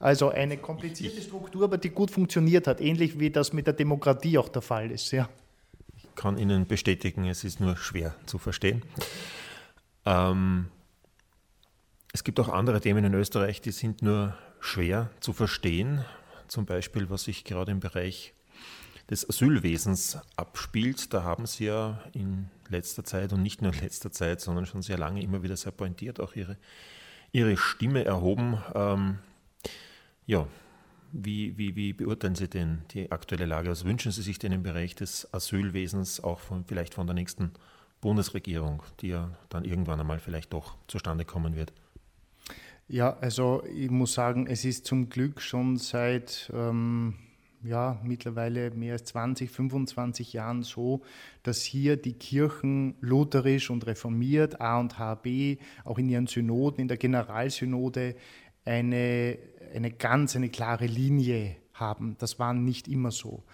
Also 0.00 0.30
eine 0.30 0.56
komplizierte 0.56 1.22
Struktur, 1.22 1.64
aber 1.64 1.78
die 1.78 1.90
gut 1.90 2.10
funktioniert 2.10 2.66
hat, 2.66 2.80
ähnlich 2.80 3.20
wie 3.20 3.30
das 3.30 3.52
mit 3.52 3.68
der 3.68 3.74
Demokratie 3.74 4.36
auch 4.36 4.48
der 4.48 4.62
Fall 4.62 4.90
ist. 4.90 5.12
Ja. 5.12 5.28
Ich 5.96 6.14
kann 6.16 6.38
Ihnen 6.38 6.66
bestätigen, 6.66 7.26
es 7.26 7.44
ist 7.44 7.60
nur 7.60 7.76
schwer 7.76 8.16
zu 8.26 8.38
verstehen. 8.38 8.82
Ähm, 10.04 10.66
es 12.14 12.22
gibt 12.22 12.38
auch 12.38 12.48
andere 12.48 12.80
Themen 12.80 13.04
in 13.04 13.12
Österreich, 13.12 13.60
die 13.60 13.72
sind 13.72 14.00
nur 14.00 14.38
schwer 14.60 15.10
zu 15.18 15.32
verstehen. 15.32 16.04
Zum 16.46 16.64
Beispiel, 16.64 17.10
was 17.10 17.24
sich 17.24 17.42
gerade 17.42 17.72
im 17.72 17.80
Bereich 17.80 18.34
des 19.10 19.28
Asylwesens 19.28 20.18
abspielt. 20.36 21.12
Da 21.12 21.24
haben 21.24 21.46
Sie 21.46 21.64
ja 21.64 22.00
in 22.12 22.50
letzter 22.68 23.02
Zeit 23.02 23.32
und 23.32 23.42
nicht 23.42 23.62
nur 23.62 23.74
in 23.74 23.80
letzter 23.80 24.12
Zeit, 24.12 24.40
sondern 24.40 24.64
schon 24.64 24.80
sehr 24.80 24.96
lange 24.96 25.22
immer 25.24 25.42
wieder 25.42 25.56
sehr 25.56 25.72
pointiert 25.72 26.20
auch 26.20 26.36
Ihre, 26.36 26.56
Ihre 27.32 27.56
Stimme 27.56 28.04
erhoben. 28.04 28.62
Ähm, 28.76 29.18
ja, 30.24 30.46
wie, 31.10 31.58
wie, 31.58 31.74
wie 31.74 31.92
beurteilen 31.94 32.36
Sie 32.36 32.48
denn 32.48 32.82
die 32.92 33.10
aktuelle 33.10 33.46
Lage? 33.46 33.70
Was 33.70 33.84
wünschen 33.84 34.12
Sie 34.12 34.22
sich 34.22 34.38
denn 34.38 34.52
im 34.52 34.62
Bereich 34.62 34.94
des 34.94 35.34
Asylwesens 35.34 36.22
auch 36.22 36.38
von, 36.38 36.64
vielleicht 36.64 36.94
von 36.94 37.08
der 37.08 37.14
nächsten 37.14 37.50
Bundesregierung, 38.00 38.84
die 39.00 39.08
ja 39.08 39.36
dann 39.48 39.64
irgendwann 39.64 39.98
einmal 39.98 40.20
vielleicht 40.20 40.52
doch 40.52 40.76
zustande 40.86 41.24
kommen 41.24 41.56
wird? 41.56 41.72
Ja, 42.86 43.16
also 43.20 43.62
ich 43.74 43.90
muss 43.90 44.12
sagen, 44.12 44.46
es 44.46 44.64
ist 44.64 44.84
zum 44.84 45.08
Glück 45.08 45.40
schon 45.40 45.78
seit 45.78 46.52
ähm, 46.54 47.14
ja, 47.62 47.98
mittlerweile 48.04 48.70
mehr 48.72 48.92
als 48.92 49.06
20, 49.06 49.50
25 49.50 50.34
Jahren 50.34 50.62
so, 50.62 51.00
dass 51.42 51.62
hier 51.62 51.96
die 51.96 52.12
Kirchen 52.12 52.94
lutherisch 53.00 53.70
und 53.70 53.86
reformiert, 53.86 54.60
A 54.60 54.78
und 54.78 54.98
HB, 54.98 55.58
auch 55.84 55.98
in 55.98 56.10
ihren 56.10 56.26
Synoden, 56.26 56.82
in 56.82 56.88
der 56.88 56.98
Generalsynode, 56.98 58.16
eine, 58.66 59.38
eine 59.74 59.90
ganz, 59.90 60.36
eine 60.36 60.50
klare 60.50 60.86
Linie 60.86 61.56
haben. 61.72 62.16
Das 62.18 62.38
war 62.38 62.52
nicht 62.52 62.86
immer 62.86 63.10
so. 63.10 63.44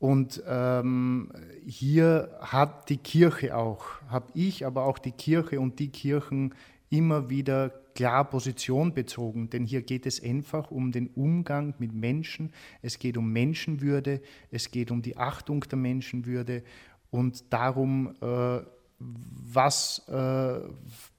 Und 0.00 0.42
ähm, 0.48 1.30
hier 1.64 2.36
hat 2.40 2.88
die 2.88 2.96
Kirche 2.96 3.56
auch, 3.56 3.84
habe 4.08 4.32
ich, 4.34 4.66
aber 4.66 4.84
auch 4.84 4.98
die 4.98 5.12
Kirche 5.12 5.60
und 5.60 5.78
die 5.78 5.90
Kirchen 5.90 6.54
immer 6.90 7.30
wieder 7.30 7.72
klar 7.94 8.28
Position 8.28 8.94
bezogen, 8.94 9.50
denn 9.50 9.64
hier 9.64 9.82
geht 9.82 10.06
es 10.06 10.22
einfach 10.22 10.70
um 10.70 10.92
den 10.92 11.08
Umgang 11.08 11.74
mit 11.78 11.92
Menschen, 11.92 12.52
es 12.80 12.98
geht 12.98 13.16
um 13.16 13.32
Menschenwürde, 13.32 14.20
es 14.50 14.70
geht 14.70 14.90
um 14.90 15.02
die 15.02 15.16
Achtung 15.16 15.60
der 15.60 15.78
Menschenwürde 15.78 16.62
und 17.10 17.52
darum, 17.52 18.14
äh, 18.20 18.60
was 18.98 20.06
äh, 20.08 20.60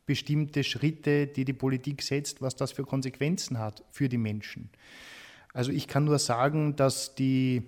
bestimmte 0.06 0.64
Schritte, 0.64 1.28
die 1.28 1.46
die 1.46 1.54
Politik 1.54 2.02
setzt, 2.02 2.42
was 2.42 2.56
das 2.56 2.72
für 2.72 2.84
Konsequenzen 2.84 3.60
hat 3.60 3.84
für 3.90 4.10
die 4.10 4.18
Menschen. 4.18 4.70
Also 5.54 5.72
ich 5.72 5.88
kann 5.88 6.04
nur 6.04 6.20
sagen, 6.20 6.76
dass 6.76 7.16
die 7.16 7.64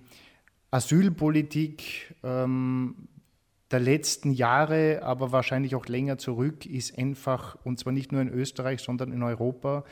Asylpolitik 0.72 2.16
ähm, 2.24 3.08
der 3.76 3.82
letzten 3.82 4.32
Jahre, 4.32 5.02
aber 5.04 5.34
wahrscheinlich 5.34 5.76
auch 5.76 5.88
länger 5.88 6.18
zurück, 6.18 6.66
ist 6.66 6.98
einfach, 6.98 7.58
und 7.66 7.78
zwar 7.78 7.92
nicht 7.92 8.14
nur 8.14 8.22
in 8.22 8.30
Österreich, 8.30 8.80
sondern 8.80 9.12
in 9.12 9.22
Europa, 9.22 9.84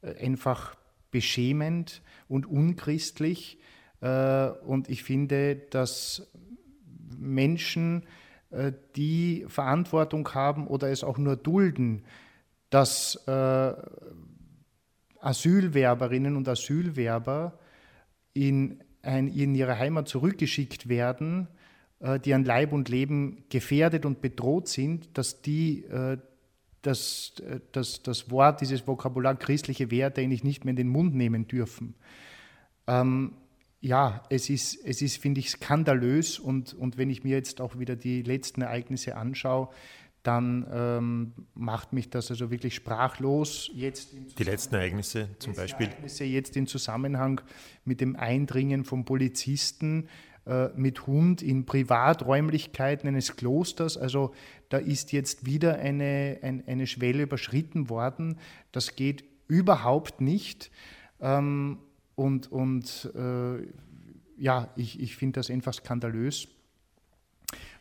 äh, 0.00 0.14
einfach 0.24 0.76
beschämend 1.10 2.02
und 2.28 2.46
unchristlich. 2.46 3.58
Äh, 4.00 4.46
und 4.64 4.88
ich 4.88 5.02
finde, 5.02 5.56
dass 5.56 6.30
Menschen, 7.18 8.04
äh, 8.50 8.70
die 8.94 9.44
Verantwortung 9.48 10.28
haben 10.34 10.68
oder 10.68 10.92
es 10.92 11.02
auch 11.02 11.18
nur 11.18 11.34
dulden, 11.34 12.04
dass 12.70 13.26
Asylwerberinnen 15.20 16.36
und 16.36 16.48
Asylwerber 16.48 17.58
in, 18.34 18.82
ein, 19.02 19.26
in 19.26 19.56
ihre 19.56 19.78
Heimat 19.78 20.08
zurückgeschickt 20.08 20.88
werden, 20.88 21.48
die 22.24 22.34
an 22.34 22.44
Leib 22.44 22.72
und 22.72 22.88
Leben 22.88 23.44
gefährdet 23.48 24.04
und 24.04 24.20
bedroht 24.20 24.68
sind, 24.68 25.16
dass 25.16 25.40
die 25.42 25.84
äh, 25.84 26.18
das, 26.82 27.34
äh, 27.48 27.60
das, 27.72 28.02
das 28.02 28.30
Wort, 28.30 28.60
dieses 28.60 28.86
Vokabular 28.86 29.36
christliche 29.36 29.90
Werte 29.90 30.20
eigentlich 30.20 30.44
nicht 30.44 30.64
mehr 30.64 30.72
in 30.72 30.76
den 30.76 30.88
Mund 30.88 31.14
nehmen 31.14 31.46
dürfen. 31.46 31.94
Ähm, 32.86 33.34
ja, 33.80 34.22
es 34.30 34.50
ist, 34.50 34.84
es 34.84 35.02
ist 35.02 35.16
finde 35.16 35.40
ich, 35.40 35.50
skandalös 35.50 36.38
und, 36.38 36.74
und 36.74 36.98
wenn 36.98 37.10
ich 37.10 37.24
mir 37.24 37.36
jetzt 37.36 37.60
auch 37.60 37.78
wieder 37.78 37.96
die 37.96 38.22
letzten 38.22 38.62
Ereignisse 38.62 39.16
anschaue, 39.16 39.68
dann 40.22 40.66
ähm, 40.72 41.32
macht 41.54 41.92
mich 41.92 42.08
das 42.08 42.30
also 42.30 42.52
wirklich 42.52 42.76
sprachlos. 42.76 43.70
Jetzt 43.74 44.14
die 44.38 44.44
letzten 44.44 44.76
Ereignisse 44.76 45.30
zum 45.40 45.54
Beispiel? 45.54 45.88
Ereignisse 45.88 46.24
jetzt 46.24 46.56
im 46.56 46.68
Zusammenhang 46.68 47.40
mit 47.84 48.00
dem 48.00 48.14
Eindringen 48.14 48.84
von 48.84 49.04
Polizisten 49.04 50.04
äh, 50.04 50.08
mit 50.74 51.06
Hund 51.06 51.40
in 51.40 51.66
Privaträumlichkeiten 51.66 53.08
eines 53.08 53.36
Klosters. 53.36 53.96
Also 53.96 54.34
da 54.70 54.78
ist 54.78 55.12
jetzt 55.12 55.46
wieder 55.46 55.78
eine, 55.78 56.38
ein, 56.42 56.64
eine 56.66 56.86
Schwelle 56.86 57.22
überschritten 57.22 57.88
worden. 57.88 58.38
Das 58.72 58.96
geht 58.96 59.24
überhaupt 59.46 60.20
nicht. 60.20 60.70
Ähm, 61.20 61.78
und 62.16 62.50
und 62.50 63.10
äh, 63.14 63.66
ja, 64.36 64.68
ich, 64.76 65.00
ich 65.00 65.16
finde 65.16 65.40
das 65.40 65.50
einfach 65.50 65.74
skandalös. 65.74 66.48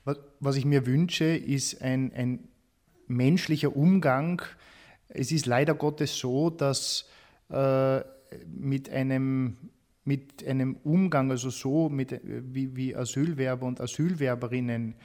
Was, 0.03 0.17
was 0.39 0.55
ich 0.55 0.65
mir 0.65 0.85
wünsche, 0.85 1.25
ist 1.25 1.81
ein, 1.81 2.13
ein 2.13 2.47
menschlicher 3.07 3.75
Umgang. 3.75 4.41
Es 5.07 5.31
ist 5.31 5.45
leider 5.45 5.73
Gottes 5.73 6.17
so, 6.17 6.49
dass 6.49 7.09
äh, 7.49 8.01
mit 8.45 8.89
einem 8.89 9.57
mit 10.03 10.45
einem 10.45 10.77
Umgang, 10.83 11.29
also 11.31 11.49
so 11.49 11.89
mit, 11.89 12.19
wie, 12.23 12.75
wie 12.75 12.95
Asylwerber 12.95 13.67
und 13.67 13.79
Asylwerberinnen, 13.79 14.95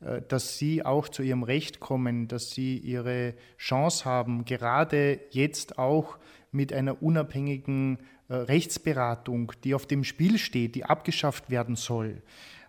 äh, 0.00 0.22
dass 0.28 0.58
sie 0.58 0.84
auch 0.84 1.08
zu 1.08 1.22
ihrem 1.22 1.42
Recht 1.42 1.80
kommen, 1.80 2.28
dass 2.28 2.50
sie 2.50 2.76
ihre 2.78 3.34
Chance 3.58 4.04
haben, 4.04 4.44
gerade 4.44 5.20
jetzt 5.30 5.78
auch 5.78 6.18
mit 6.50 6.72
einer 6.72 7.02
unabhängigen 7.02 7.98
äh, 8.28 8.34
Rechtsberatung, 8.34 9.52
die 9.64 9.74
auf 9.74 9.86
dem 9.86 10.04
Spiel 10.04 10.38
steht, 10.38 10.74
die 10.74 10.84
abgeschafft 10.84 11.50
werden 11.50 11.76
soll. 11.76 12.22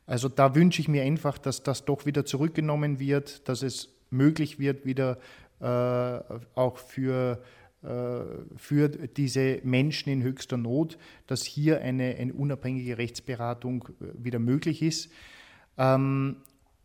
Also 0.06 0.30
da 0.30 0.56
wünsche 0.56 0.82
ich 0.82 0.88
mir 0.88 1.04
einfach, 1.04 1.38
dass 1.38 1.64
das 1.64 1.86
doch 1.86 2.06
wieder 2.06 2.26
zurückgenommen 2.26 3.00
wird, 3.00 3.48
dass 3.48 3.62
es 3.62 3.90
möglich 4.10 4.60
wird, 4.60 4.86
wieder 4.86 5.18
äh, 5.60 6.20
auch 6.56 6.78
für 6.78 7.42
äh, 7.42 7.63
für 8.56 8.90
diese 8.90 9.60
Menschen 9.64 10.10
in 10.12 10.24
höchster 10.24 10.58
Not, 10.58 10.98
dass 11.28 11.44
hier 11.44 11.82
eine, 11.82 12.16
eine 12.18 12.34
unabhängige 12.34 12.98
Rechtsberatung 12.98 13.90
äh, 14.00 14.24
wieder 14.24 14.40
möglich 14.40 14.82
ist. 14.82 15.12
Ähm, 15.78 16.38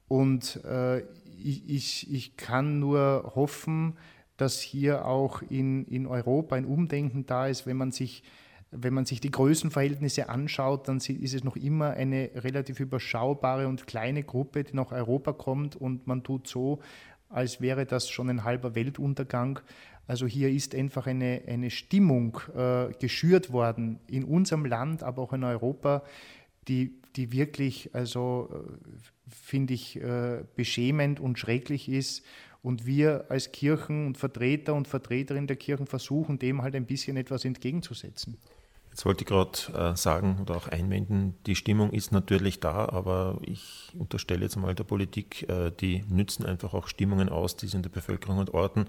und 0.09 0.65
äh, 0.65 1.03
ich, 1.37 2.13
ich 2.13 2.37
kann 2.37 2.81
nur 2.81 3.33
hoffen, 3.35 3.97
dass 4.37 4.61
hier 4.61 5.05
auch 5.05 5.43
in, 5.43 5.85
in 5.87 6.07
Europa 6.07 6.57
ein 6.57 6.65
Umdenken 6.65 7.27
da 7.27 7.47
ist, 7.47 7.67
wenn 7.67 7.77
man 7.77 7.93
sich 7.93 8.23
wenn 8.71 8.93
man 8.93 9.07
sich 9.07 9.21
die 9.21 9.31
Größenverhältnisse 9.31 10.29
anschaut, 10.29 10.89
dann 10.89 10.99
ist 10.99 11.35
es 11.35 11.43
noch 11.43 11.57
immer 11.57 11.93
eine 11.93 12.31
relativ 12.35 12.81
überschaubare 12.81 13.67
und 13.67 13.87
kleine 13.87 14.23
Gruppe, 14.23 14.65
die 14.65 14.77
nach 14.77 14.93
Europa 14.93 15.33
kommt 15.33 15.75
und 15.75 16.07
man 16.07 16.23
tut 16.23 16.47
so, 16.49 16.81
als 17.31 17.61
wäre 17.61 17.87
das 17.87 18.09
schon 18.11 18.29
ein 18.29 18.45
halber 18.45 18.75
Weltuntergang. 18.75 19.61
Also 20.09 20.27
hier 20.27 20.51
ist 20.51 20.75
einfach 20.75 21.07
eine, 21.07 21.43
eine 21.47 21.71
Stimmung 21.71 22.41
äh, 22.57 22.93
geschürt 22.99 23.53
worden 23.53 24.01
in 24.09 24.25
unserem 24.25 24.65
Land, 24.65 25.05
aber 25.05 25.23
auch 25.23 25.33
in 25.33 25.45
Europa, 25.45 26.03
die, 26.67 27.01
die 27.15 27.31
wirklich, 27.31 27.95
also 27.95 28.65
finde 29.29 29.75
ich, 29.75 30.01
beschämend 30.55 31.19
und 31.19 31.39
schrecklich 31.39 31.89
ist. 31.89 32.25
Und 32.63 32.85
wir 32.85 33.27
als 33.31 33.53
Kirchen 33.53 34.09
und 34.09 34.19
Vertreter 34.19 34.75
und 34.75 34.89
Vertreterinnen 34.89 35.47
der 35.47 35.57
Kirchen 35.57 35.87
versuchen 35.87 36.39
dem 36.39 36.63
halt 36.63 36.75
ein 36.75 36.85
bisschen 36.87 37.17
etwas 37.17 37.45
entgegenzusetzen. 37.45 38.37
Jetzt 38.99 39.05
wollte 39.05 39.23
ich 39.23 39.29
gerade 39.29 39.93
äh, 39.93 39.97
sagen 39.97 40.39
oder 40.43 40.57
auch 40.57 40.67
einwenden, 40.67 41.37
die 41.47 41.55
Stimmung 41.55 41.93
ist 41.93 42.11
natürlich 42.11 42.59
da, 42.59 42.89
aber 42.89 43.39
ich 43.43 43.93
unterstelle 43.97 44.43
jetzt 44.43 44.57
mal 44.57 44.75
der 44.75 44.83
Politik, 44.83 45.49
äh, 45.49 45.71
die 45.71 46.03
nützen 46.09 46.45
einfach 46.45 46.75
auch 46.75 46.89
Stimmungen 46.89 47.29
aus, 47.29 47.55
die 47.55 47.69
sie 47.69 47.77
in 47.77 47.85
der 47.85 47.91
Bevölkerung 47.91 48.39
und 48.39 48.55
Orten. 48.55 48.87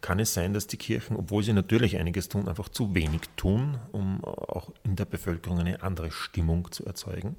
Kann 0.00 0.18
es 0.18 0.34
sein, 0.34 0.54
dass 0.54 0.66
die 0.66 0.76
Kirchen, 0.76 1.14
obwohl 1.14 1.44
sie 1.44 1.52
natürlich 1.52 1.96
einiges 1.98 2.28
tun, 2.28 2.48
einfach 2.48 2.68
zu 2.68 2.96
wenig 2.96 3.20
tun, 3.36 3.78
um 3.92 4.24
auch 4.24 4.72
in 4.82 4.96
der 4.96 5.04
Bevölkerung 5.04 5.60
eine 5.60 5.84
andere 5.84 6.10
Stimmung 6.10 6.72
zu 6.72 6.84
erzeugen? 6.84 7.36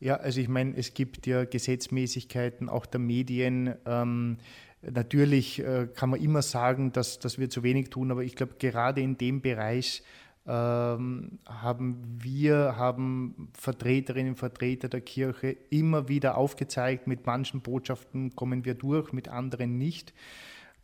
Ja, 0.00 0.16
also 0.16 0.40
ich 0.40 0.48
meine, 0.48 0.76
es 0.76 0.94
gibt 0.94 1.28
ja 1.28 1.44
Gesetzmäßigkeiten 1.44 2.68
auch 2.68 2.86
der 2.86 2.98
Medien. 2.98 3.76
Ähm, 3.86 4.38
natürlich 4.80 5.60
äh, 5.60 5.86
kann 5.94 6.10
man 6.10 6.20
immer 6.20 6.42
sagen, 6.42 6.90
dass, 6.90 7.20
dass 7.20 7.38
wir 7.38 7.50
zu 7.50 7.62
wenig 7.62 7.90
tun, 7.90 8.10
aber 8.10 8.24
ich 8.24 8.34
glaube, 8.34 8.54
gerade 8.58 9.00
in 9.00 9.16
dem 9.16 9.42
Bereich 9.42 10.02
ähm, 10.46 11.38
haben 11.46 12.18
wir, 12.20 12.76
haben 12.76 13.50
Vertreterinnen 13.54 14.32
und 14.32 14.38
Vertreter 14.38 14.88
der 14.88 15.00
Kirche 15.00 15.56
immer 15.70 16.08
wieder 16.08 16.36
aufgezeigt, 16.36 17.06
mit 17.06 17.26
manchen 17.26 17.60
Botschaften 17.60 18.34
kommen 18.34 18.64
wir 18.64 18.74
durch, 18.74 19.12
mit 19.12 19.28
anderen 19.28 19.78
nicht. 19.78 20.12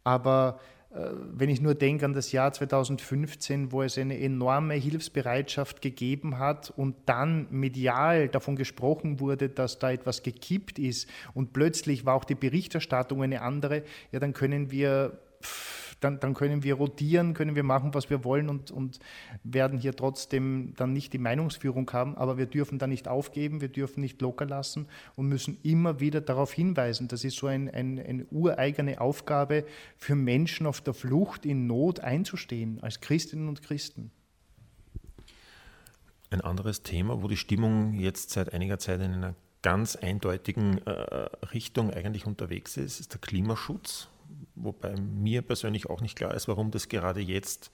Aber 0.05 0.61
äh, 0.91 1.11
wenn 1.33 1.51
ich 1.51 1.61
nur 1.61 1.75
denke 1.75 2.05
an 2.05 2.13
das 2.13 2.33
Jahr 2.33 2.53
2015, 2.53 3.73
wo 3.73 3.83
es 3.83 3.99
eine 3.99 4.19
enorme 4.19 4.75
Hilfsbereitschaft 4.75 5.83
gegeben 5.83 6.39
hat 6.39 6.71
und 6.71 6.95
dann 7.07 7.49
medial 7.51 8.29
davon 8.29 8.57
gesprochen 8.57 9.21
wurde, 9.21 9.49
dass 9.49 9.79
da 9.79 9.91
etwas 9.91 10.23
gekippt 10.23 10.79
ist 10.79 11.09
und 11.35 11.53
plötzlich 11.53 12.07
war 12.07 12.15
auch 12.15 12.25
die 12.25 12.35
Berichterstattung 12.35 13.23
eine 13.23 13.43
andere, 13.43 13.83
ja, 14.13 14.21
dann 14.21 14.33
können 14.33 14.71
wir 14.71 15.19
pff, 15.43 15.88
dann, 16.01 16.21
dann 16.21 16.35
können 16.35 16.63
wir 16.63 16.75
rotieren, 16.75 17.35
können 17.35 17.57
wir 17.57 17.63
machen, 17.63 17.95
was 17.95 18.11
wir 18.11 18.25
wollen 18.25 18.49
und, 18.49 18.71
und 18.71 19.01
werden 19.43 19.79
hier 19.79 19.95
trotzdem 19.95 20.75
dann 20.77 20.93
nicht 20.93 21.13
die 21.13 21.19
Meinungsführung 21.19 21.91
haben. 21.93 22.17
Aber 22.17 22.39
wir 22.39 22.47
dürfen 22.47 22.79
da 22.79 22.87
nicht 22.87 23.09
aufgeben, 23.09 23.61
wir 23.61 23.69
dürfen 23.69 24.01
nicht 24.01 24.21
locker 24.21 24.47
lassen 24.47 24.87
und 25.17 25.29
müssen 25.29 25.59
immer 25.63 26.01
wieder 26.01 26.21
darauf 26.21 26.53
hinweisen. 26.53 27.09
Das 27.09 27.25
ist 27.25 27.37
so 27.37 27.47
ein, 27.47 27.69
ein, 27.69 27.99
eine 27.99 28.27
ureigene 28.27 29.01
Aufgabe 29.01 29.65
für 29.97 30.15
Menschen 30.15 30.67
auf 30.67 30.81
der 30.81 30.95
Flucht 30.95 31.45
in 31.45 31.67
Not 31.67 32.01
einzustehen, 32.01 32.79
als 32.83 33.01
Christinnen 33.01 33.49
und 33.49 33.63
Christen. 33.63 34.11
Ein 36.31 36.43
anderes 36.43 36.83
Thema, 36.83 37.23
wo 37.23 37.29
die 37.29 37.39
Stimmung 37.39 37.95
jetzt 37.95 38.31
seit 38.31 38.53
einiger 38.53 38.79
Zeit 38.79 39.01
in 39.01 39.13
einer 39.13 39.35
ganz 39.63 39.97
eindeutigen 39.97 40.87
äh, 40.87 40.91
Richtung 41.53 41.91
eigentlich 41.93 42.27
unterwegs 42.27 42.77
ist, 42.77 43.01
ist 43.01 43.15
der 43.15 43.21
Klimaschutz 43.21 44.09
wobei 44.63 44.95
mir 44.97 45.43
persönlich 45.43 45.89
auch 45.89 46.01
nicht 46.01 46.17
klar 46.17 46.35
ist, 46.35 46.49
warum 46.49 46.71
das 46.71 46.89
gerade 46.89 47.21
jetzt 47.21 47.71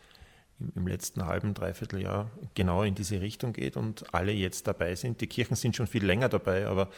im, 0.61 0.73
im 0.77 0.87
letzten 0.87 1.27
halben, 1.27 1.55
dreiviertel 1.55 2.03
Jahr 2.03 2.31
genau 2.55 2.83
in 2.83 2.95
diese 2.95 3.21
Richtung 3.21 3.53
geht 3.53 3.77
und 3.77 4.15
alle 4.15 4.33
jetzt 4.33 4.67
dabei 4.67 4.95
sind. 4.95 5.21
Die 5.21 5.27
Kirchen 5.27 5.57
sind 5.57 5.77
schon 5.77 5.87
viel 5.87 6.05
länger 6.05 6.29
dabei, 6.29 6.67
aber 6.67 6.91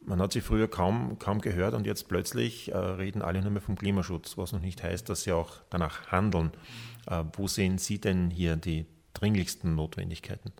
man 0.00 0.20
hat 0.20 0.32
sie 0.32 0.40
früher 0.40 0.68
kaum, 0.68 1.18
kaum 1.18 1.40
gehört 1.40 1.74
und 1.74 1.86
jetzt 1.86 2.08
plötzlich 2.08 2.72
äh, 2.72 2.76
reden 2.76 3.22
alle 3.22 3.42
nur 3.42 3.50
mehr 3.50 3.60
vom 3.60 3.76
Klimaschutz, 3.76 4.38
was 4.38 4.52
noch 4.52 4.60
nicht 4.60 4.82
heißt, 4.82 5.08
dass 5.08 5.22
sie 5.22 5.32
auch 5.32 5.56
danach 5.70 6.10
handeln. 6.10 6.52
Äh, 7.06 7.24
wo 7.34 7.46
sehen 7.46 7.78
Sie 7.78 8.00
denn 8.00 8.30
hier 8.30 8.56
die 8.56 8.86
dringlichsten 9.14 9.74
Notwendigkeiten? 9.74 10.52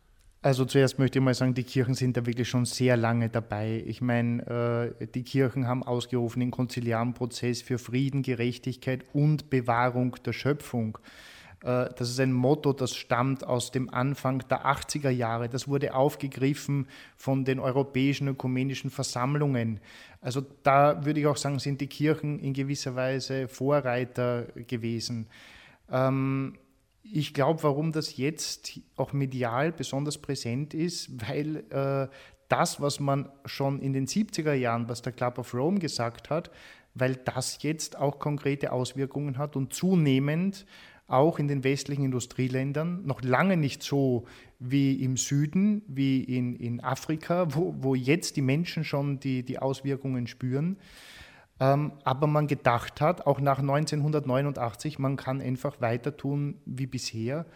Also 0.49 0.65
zuerst 0.65 0.99
möchte 0.99 1.19
ich 1.19 1.23
mal 1.23 1.35
sagen, 1.35 1.53
die 1.53 1.63
Kirchen 1.63 1.93
sind 1.93 2.17
da 2.17 2.25
wirklich 2.25 2.49
schon 2.49 2.65
sehr 2.65 2.97
lange 2.97 3.29
dabei. 3.29 3.85
Ich 3.87 4.01
meine, 4.01 4.95
äh, 4.99 5.07
die 5.07 5.23
Kirchen 5.23 5.67
haben 5.67 5.83
ausgerufen 5.83 6.41
den 6.41 6.51
konziliaren 6.51 7.13
Prozess 7.13 7.61
für 7.61 7.77
Frieden, 7.77 8.23
Gerechtigkeit 8.23 9.05
und 9.13 9.51
Bewahrung 9.51 10.17
der 10.25 10.33
Schöpfung. 10.33 10.97
Äh, 11.61 11.91
das 11.95 12.09
ist 12.09 12.19
ein 12.19 12.33
Motto, 12.33 12.73
das 12.73 12.97
stammt 12.97 13.45
aus 13.45 13.73
dem 13.73 13.93
Anfang 13.93 14.43
der 14.49 14.65
80er 14.65 15.11
Jahre. 15.11 15.51
Das 15.51 15.69
wurde 15.69 15.93
aufgegriffen 15.93 16.87
von 17.19 17.45
den 17.45 17.61
europäischen 17.61 18.27
ökumenischen 18.27 18.91
Versammlungen. 18.91 19.81
Also 20.23 20.41
da 20.63 21.05
würde 21.05 21.21
ich 21.21 21.27
auch 21.27 21.37
sagen, 21.37 21.59
sind 21.59 21.83
die 21.83 21.89
Kirchen 21.89 22.39
in 22.39 22.55
gewisser 22.55 22.97
Weise 22.97 23.49
Vorreiter 23.49 24.47
gewesen. 24.67 25.27
Ähm, 25.93 26.55
ich 27.03 27.35
glaube, 27.35 27.63
warum 27.63 27.93
das 27.93 28.17
jetzt 28.17 28.81
auch 28.97 29.13
medial 29.13 29.73
besonders 29.73 30.19
präsent 30.19 30.75
ist, 30.75 31.11
weil 31.29 31.65
äh, 31.71 32.09
das, 32.49 32.81
was 32.81 33.01
man 33.01 33.29
schon 33.45 33.81
in 33.81 33.93
den 33.93 34.07
70er 34.07 34.55
Jahren, 34.55 34.89
was 34.89 35.03
der 35.03 35.13
Club 35.13 35.39
of 35.39 35.55
Rome 35.55 35.79
gesagt 35.79 36.31
hat, 36.31 36.51
weil 36.95 37.17
das 37.17 37.63
jetzt 37.63 37.97
auch 37.97 38.19
konkrete 38.19 38.73
Auswirkungen 38.73 39.39
hat 39.39 39.57
und 39.57 39.73
zunehmend 39.73 40.67
auch 41.07 41.39
in 41.39 41.49
den 41.49 41.65
westlichen 41.65 42.05
Industrieländern, 42.05 43.05
noch 43.07 43.23
lange 43.23 43.57
nicht 43.57 43.83
so 43.83 44.27
wie 44.59 45.03
im 45.03 45.17
Süden, 45.17 45.83
wie 45.89 46.23
in, 46.23 46.55
in 46.57 46.81
Afrika, 46.81 47.55
wo, 47.55 47.75
wo 47.79 47.95
jetzt 47.95 48.37
die 48.37 48.43
Menschen 48.43 48.85
schon 48.85 49.19
die, 49.19 49.43
die 49.43 49.59
Auswirkungen 49.59 50.27
spüren. 50.27 50.77
Ähm, 51.61 51.93
aber 52.05 52.27
man 52.27 52.47
gedacht 52.47 53.01
hat, 53.01 53.27
auch 53.27 53.41
nach 53.41 53.59
1989, 53.59 54.99
man 54.99 55.17
kann 55.17 55.41
einfach 55.41 55.81
weiter 55.81 56.17
tun 56.17 56.61
wie 56.65 56.87
bisher. 56.87 57.47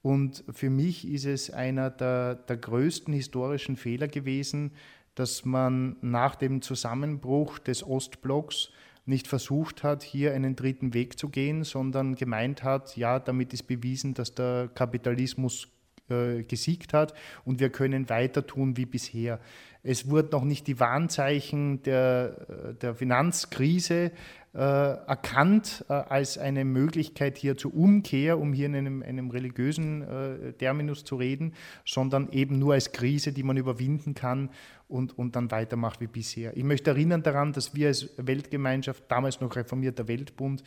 Und 0.00 0.44
für 0.52 0.70
mich 0.70 1.06
ist 1.08 1.26
es 1.26 1.50
einer 1.50 1.90
der, 1.90 2.34
der 2.34 2.56
größten 2.56 3.14
historischen 3.14 3.76
Fehler 3.76 4.08
gewesen, 4.08 4.72
dass 5.14 5.44
man 5.44 5.96
nach 6.00 6.34
dem 6.34 6.62
Zusammenbruch 6.62 7.58
des 7.58 7.86
Ostblocks 7.86 8.70
nicht 9.04 9.26
versucht 9.26 9.82
hat, 9.82 10.02
hier 10.02 10.32
einen 10.32 10.56
dritten 10.56 10.94
Weg 10.94 11.18
zu 11.18 11.28
gehen, 11.28 11.64
sondern 11.64 12.14
gemeint 12.14 12.62
hat, 12.62 12.96
ja, 12.96 13.18
damit 13.18 13.52
ist 13.52 13.64
bewiesen, 13.64 14.14
dass 14.14 14.34
der 14.34 14.68
Kapitalismus 14.74 15.68
äh, 16.08 16.42
gesiegt 16.42 16.92
hat 16.94 17.14
und 17.44 17.60
wir 17.60 17.70
können 17.70 18.08
weiter 18.08 18.46
tun 18.46 18.76
wie 18.76 18.86
bisher. 18.86 19.40
Es 19.82 20.08
wurden 20.08 20.30
noch 20.30 20.44
nicht 20.44 20.66
die 20.68 20.78
Warnzeichen 20.78 21.82
der, 21.82 22.74
der 22.80 22.94
Finanzkrise 22.94 24.12
äh, 24.54 24.58
erkannt 24.58 25.84
äh, 25.88 25.94
als 25.94 26.36
eine 26.36 26.64
Möglichkeit 26.64 27.38
hier 27.38 27.56
zur 27.56 27.74
Umkehr, 27.74 28.38
um 28.38 28.52
hier 28.52 28.66
in 28.66 28.76
einem, 28.76 29.02
einem 29.02 29.30
religiösen 29.30 30.02
äh, 30.02 30.52
Terminus 30.52 31.04
zu 31.04 31.16
reden, 31.16 31.54
sondern 31.86 32.30
eben 32.32 32.58
nur 32.58 32.74
als 32.74 32.92
Krise, 32.92 33.32
die 33.32 33.42
man 33.42 33.56
überwinden 33.56 34.14
kann 34.14 34.50
und, 34.88 35.16
und 35.18 35.36
dann 35.36 35.50
weitermacht 35.50 36.00
wie 36.02 36.06
bisher. 36.06 36.54
Ich 36.56 36.64
möchte 36.64 36.90
erinnern 36.90 37.22
daran, 37.22 37.52
dass 37.52 37.74
wir 37.74 37.88
als 37.88 38.10
Weltgemeinschaft, 38.18 39.04
damals 39.08 39.40
noch 39.40 39.56
reformierter 39.56 40.06
Weltbund, 40.06 40.62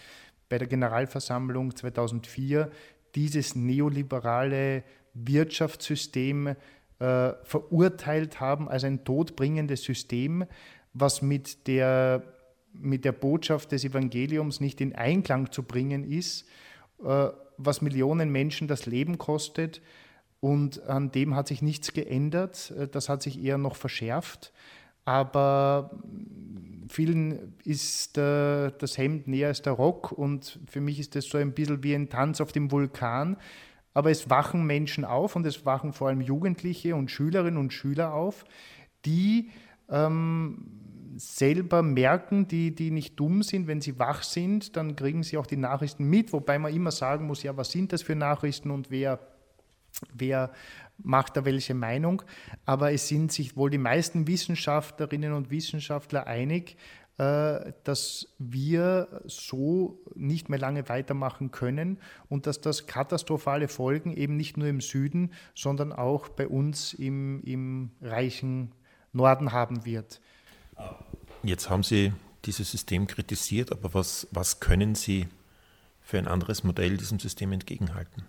bei 0.50 0.58
der 0.58 0.68
Generalversammlung 0.68 1.76
2004 1.76 2.72
dieses 3.14 3.56
neoliberale 3.56 4.84
Wirtschaftssystem 5.16 6.56
äh, 7.00 7.34
verurteilt 7.44 8.40
haben 8.40 8.70
als 8.70 8.84
ein 8.84 9.04
todbringendes 9.04 9.84
System, 9.84 10.46
was 10.94 11.22
mit 11.22 11.68
der, 11.68 12.24
mit 12.74 13.04
der 13.06 13.12
Botschaft 13.12 13.72
des 13.72 13.84
Evangeliums 13.84 14.60
nicht 14.60 14.80
in 14.82 14.96
Einklang 14.96 15.52
zu 15.52 15.64
bringen 15.64 16.10
ist, 16.10 16.48
äh, 17.04 17.30
was 17.58 17.82
Millionen 17.82 18.32
Menschen 18.32 18.68
das 18.68 18.86
Leben 18.86 19.18
kostet. 19.18 19.82
Und 20.42 20.84
an 20.84 21.12
dem 21.12 21.36
hat 21.36 21.48
sich 21.48 21.62
nichts 21.62 21.94
geändert. 21.94 22.72
Äh, 22.78 22.88
das 22.88 23.10
hat 23.10 23.24
sich 23.24 23.44
eher 23.44 23.58
noch 23.58 23.76
verschärft. 23.76 24.54
Aber 25.06 25.92
vielen 26.90 27.56
ist 27.64 28.18
äh, 28.18 28.72
das 28.78 28.98
Hemd 28.98 29.28
näher 29.28 29.50
als 29.50 29.62
der 29.62 29.74
Rock 29.74 30.12
und 30.12 30.60
für 30.68 30.82
mich 30.82 31.00
ist 31.00 31.16
das 31.16 31.26
so 31.26 31.38
ein 31.38 31.54
bisschen 31.54 31.84
wie 31.84 31.94
ein 31.94 32.10
Tanz 32.10 32.42
auf 32.42 32.52
dem 32.52 32.72
Vulkan 32.72 33.38
aber 33.96 34.12
es 34.12 34.30
wachen 34.30 34.66
Menschen 34.66 35.06
auf 35.06 35.36
und 35.36 35.46
es 35.48 35.66
wachen 35.66 35.94
vor 35.94 36.10
allem 36.10 36.22
Jugendliche 36.22 36.96
und 36.96 37.10
Schülerinnen 37.10 37.58
und 37.58 37.74
Schüler 37.74 38.14
auf, 38.14 38.44
die 39.06 39.50
ähm, 39.90 40.68
selber 41.16 41.82
merken, 41.82 42.46
die, 42.48 42.76
die 42.76 42.92
nicht 42.92 43.18
dumm 43.18 43.42
sind, 43.42 43.68
wenn 43.68 43.80
sie 43.80 43.98
wach 43.98 44.22
sind, 44.24 44.76
dann 44.76 44.98
kriegen 44.98 45.24
sie 45.24 45.38
auch 45.38 45.48
die 45.48 45.56
Nachrichten 45.56 46.10
mit, 46.10 46.34
wobei 46.34 46.60
man 46.60 46.76
immer 46.76 46.92
sagen 46.92 47.26
muss, 47.26 47.42
ja, 47.42 47.56
was 47.56 47.72
sind 47.72 47.94
das 47.94 48.02
für 48.02 48.16
Nachrichten 48.16 48.70
und 48.70 48.92
wer, 48.92 49.20
wer 50.14 50.52
macht 50.98 51.38
da 51.38 51.46
welche 51.46 51.74
Meinung. 51.74 52.22
Aber 52.66 52.92
es 52.92 53.08
sind 53.08 53.32
sich 53.32 53.56
wohl 53.56 53.70
die 53.70 53.78
meisten 53.78 54.28
Wissenschaftlerinnen 54.28 55.32
und 55.32 55.52
Wissenschaftler 55.52 56.28
einig, 56.28 56.76
dass 57.18 58.28
wir 58.40 59.22
so 59.26 60.02
nicht 60.16 60.50
mehr 60.50 60.60
lange 60.60 60.90
weitermachen 60.90 61.52
können 61.52 61.98
und 62.28 62.46
dass 62.46 62.60
das 62.60 62.88
katastrophale 62.88 63.70
Folgen 63.70 64.12
eben 64.12 64.36
nicht 64.36 64.58
nur 64.58 64.68
im 64.68 64.82
Süden, 64.82 65.32
sondern 65.54 65.94
auch 65.94 66.28
bei 66.28 66.48
uns 66.48 66.94
im, 66.94 67.42
im 67.44 67.92
reichen 68.02 68.74
Norden 69.14 69.54
haben 69.54 69.86
wird. 69.86 70.20
Jetzt 71.44 71.70
haben 71.70 71.84
Sie 71.84 72.12
dieses 72.44 72.70
System 72.70 73.08
kritisiert, 73.08 73.72
aber 73.72 73.94
was, 73.94 74.28
was 74.32 74.60
können 74.60 74.94
Sie 74.96 75.28
für 76.02 76.18
ein 76.18 76.28
anderes 76.28 76.64
Modell 76.64 76.98
diesem 76.98 77.20
System 77.20 77.54
entgegenhalten? 77.54 78.24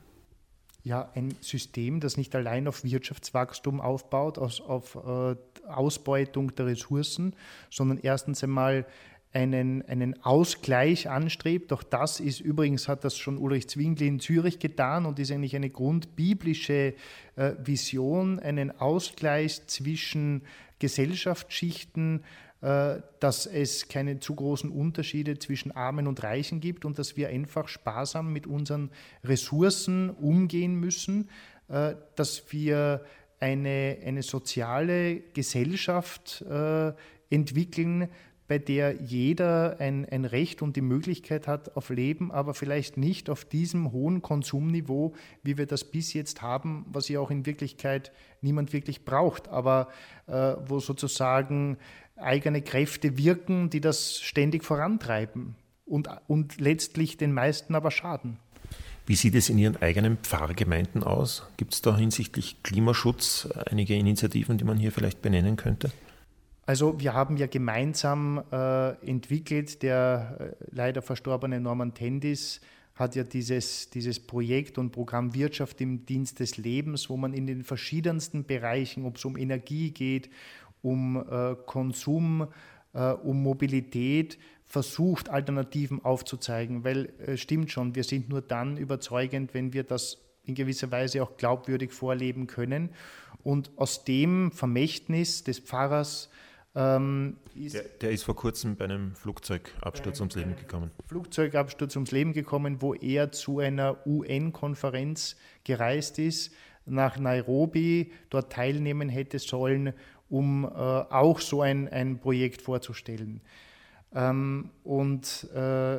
Ja, 0.87 1.11
ein 1.17 1.35
System, 1.41 1.99
das 1.99 2.17
nicht 2.17 2.33
allein 2.37 2.69
auf 2.69 2.85
Wirtschaftswachstum 2.85 3.81
aufbaut, 3.81 4.39
auf, 4.39 4.61
auf 4.61 4.95
äh, 4.95 5.35
Ausbeutung 5.67 6.55
der 6.55 6.67
Ressourcen, 6.67 7.35
sondern 7.71 7.99
erstens 8.01 8.45
einmal 8.45 8.87
einen, 9.33 9.83
einen 9.83 10.23
Ausgleich 10.23 11.11
anstrebt. 11.11 11.73
Auch 11.73 11.83
das 11.83 12.21
ist 12.21 12.39
übrigens, 12.39 12.87
hat 12.87 13.03
das 13.03 13.19
schon 13.19 13.37
Ulrich 13.37 13.69
Zwingli 13.69 14.07
in 14.07 14.21
Zürich 14.21 14.61
getan 14.61 15.07
und 15.07 15.19
ist 15.19 15.33
eigentlich 15.33 15.57
eine 15.57 15.71
grundbiblische 15.71 16.95
äh, 17.35 17.53
Vision, 17.59 18.39
einen 18.39 18.71
Ausgleich 18.71 19.67
zwischen 19.67 20.43
Gesellschaftsschichten, 20.79 22.23
dass 22.61 23.47
es 23.47 23.89
keine 23.89 24.19
zu 24.19 24.35
großen 24.35 24.71
Unterschiede 24.71 25.39
zwischen 25.39 25.73
Armen 25.73 26.07
und 26.07 26.23
Reichen 26.23 26.61
gibt 26.61 26.85
und 26.85 26.99
dass 26.99 27.17
wir 27.17 27.29
einfach 27.29 27.69
sparsam 27.69 28.33
mit 28.33 28.47
unseren 28.47 28.91
Ressourcen 29.23 30.11
umgehen 30.11 30.75
müssen, 30.75 31.29
äh, 31.69 31.95
dass 32.15 32.53
wir 32.53 33.05
eine, 33.41 33.99
eine 34.05 34.23
soziale 34.23 35.21
Gesellschaft 35.35 36.43
äh, 36.43 36.93
entwickeln, 37.29 38.09
bei 38.49 38.59
der 38.59 39.03
jeder 39.03 39.77
ein, 39.81 40.07
ein 40.09 40.25
Recht 40.25 40.63
und 40.63 40.77
die 40.77 40.81
Möglichkeit 40.81 41.49
hat 41.49 41.77
auf 41.77 41.91
Leben, 41.91 42.31
aber 42.31 42.55
vielleicht 42.55 42.97
nicht 42.97 43.29
auf 43.29 43.45
diesem 43.45 43.91
hohen 43.91 44.23
Konsumniveau, 44.23 45.15
wie 45.43 45.59
wir 45.59 45.67
das 45.67 45.85
bis 45.85 46.13
jetzt 46.13 46.43
haben, 46.43 46.87
was 46.89 47.09
ja 47.09 47.19
auch 47.19 47.33
in 47.33 47.45
Wirklichkeit 47.45 48.13
niemand 48.43 48.73
wirklich 48.73 49.05
braucht, 49.05 49.49
aber 49.49 49.89
äh, 50.29 50.55
wo 50.67 50.79
sozusagen 50.79 51.79
eigene 52.17 52.63
Kräfte 52.63 53.17
wirken, 53.19 53.71
die 53.71 53.81
das 53.81 54.21
ständig 54.21 54.65
vorantreiben 54.65 55.55
und, 55.85 56.09
und 56.27 56.61
letztlich 56.61 57.17
den 57.17 57.33
meisten 57.33 57.75
aber 57.75 57.91
schaden. 57.91 58.39
Wie 59.07 59.15
sieht 59.15 59.37
es 59.37 59.49
in 59.49 59.59
Ihren 59.59 59.77
eigenen 59.77 60.19
Pfarrgemeinden 60.19 61.05
aus? 61.05 61.47
Gibt 61.57 61.75
es 61.75 61.83
da 61.83 61.97
hinsichtlich 61.97 62.63
Klimaschutz 62.65 63.49
einige 63.71 63.95
Initiativen, 63.95 64.59
die 64.59 64.65
man 64.65 64.79
hier 64.79 64.91
vielleicht 64.91 65.23
benennen 65.23 65.57
könnte? 65.57 65.93
Also 66.67 66.99
wir 66.99 67.15
haben 67.15 67.37
ja 67.37 67.47
gemeinsam 67.47 68.43
äh, 68.51 68.91
entwickelt, 69.09 69.85
der 69.85 70.57
äh, 70.61 70.65
leider 70.73 71.01
verstorbene 71.01 71.61
Norman 71.61 71.95
Tendis 71.95 72.61
hat 72.97 73.15
ja 73.15 73.23
dieses, 73.23 73.91
dieses 73.91 74.19
Projekt 74.19 74.79
und 74.79 74.91
Programm 74.91 75.35
Wirtschaft 75.35 75.81
im 75.81 76.07
Dienst 76.07 76.41
des 76.41 76.57
Lebens, 76.57 77.09
wo 77.09 77.17
man 77.17 77.35
in 77.35 77.47
den 77.47 77.63
verschiedensten 77.63 78.45
Bereichen, 78.45 79.05
ob 79.05 79.17
es 79.17 79.25
um 79.25 79.37
Energie 79.37 79.93
geht, 79.93 80.31
um 80.87 81.17
äh, 81.17 81.57
Konsum, 81.67 82.47
äh, 82.95 83.11
um 83.11 83.43
Mobilität, 83.43 84.39
versucht, 84.65 85.29
Alternativen 85.29 86.05
aufzuzeigen. 86.05 86.85
Weil 86.85 87.13
es 87.19 87.29
äh, 87.29 87.37
stimmt 87.37 87.73
schon, 87.73 87.97
wir 87.97 88.05
sind 88.05 88.29
nur 88.29 88.41
dann 88.41 88.77
überzeugend, 88.77 89.53
wenn 89.53 89.73
wir 89.73 89.83
das 89.83 90.19
in 90.45 90.55
gewisser 90.55 90.93
Weise 90.93 91.25
auch 91.25 91.37
glaubwürdig 91.37 91.93
vorleben 91.93 92.47
können. 92.47 92.91
Und 93.43 93.73
aus 93.77 94.05
dem 94.05 94.53
Vermächtnis 94.53 95.43
des 95.43 95.59
Pfarrers 95.59 96.31
ähm, 96.77 97.39
der, 97.55 97.85
der, 98.01 98.11
ist 98.11 98.25
vor 98.25 98.37
kurzem 98.37 98.77
bei 98.77 98.85
einem 98.85 99.15
Flugzeugabsturz 99.15 100.21
ums 100.21 100.37
Leben 100.37 100.57
gekommen. 100.57 100.91
Flugzeugabsturz 101.07 101.97
ums 101.97 102.13
Leben 102.13 102.33
gekommen, 102.33 102.83
wo 102.83 102.93
er 102.95 103.33
zu 103.33 103.61
einer 103.61 104.07
UN-Konferenz 104.07 105.37
gereist 105.65 106.19
ist, 106.19 106.53
nach 106.87 107.19
Nairobi, 107.19 108.13
dort 108.31 108.53
teilnehmen 108.53 109.09
hätte 109.09 109.39
sollen 109.39 109.93
um 110.29 110.65
äh, 110.65 110.69
auch 110.69 111.41
so 111.41 111.63
ein, 111.63 111.89
ein 111.89 112.19
Projekt 112.19 112.63
vorzustellen. 112.63 113.41
Ähm, 114.15 114.71
und 114.83 115.49
äh, 115.55 115.99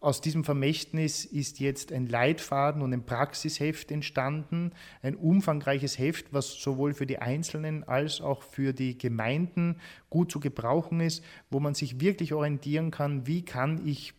aus 0.00 0.20
diesem 0.20 0.44
Vermächtnis 0.44 1.24
ist 1.24 1.60
jetzt 1.60 1.92
ein 1.92 2.06
Leitfaden 2.06 2.82
und 2.82 2.92
ein 2.92 3.04
Praxisheft 3.04 3.90
entstanden, 3.90 4.72
ein 5.02 5.16
umfangreiches 5.16 5.98
Heft, 5.98 6.32
was 6.32 6.54
sowohl 6.54 6.94
für 6.94 7.06
die 7.06 7.18
Einzelnen 7.18 7.84
als 7.84 8.20
auch 8.20 8.42
für 8.42 8.72
die 8.72 8.96
Gemeinden 8.96 9.76
gut 10.08 10.30
zu 10.30 10.40
gebrauchen 10.40 11.00
ist, 11.00 11.22
wo 11.50 11.60
man 11.60 11.74
sich 11.74 12.00
wirklich 12.00 12.32
orientieren 12.32 12.90
kann, 12.90 13.26
wie 13.26 13.44
kann 13.44 13.86
ich 13.86 14.14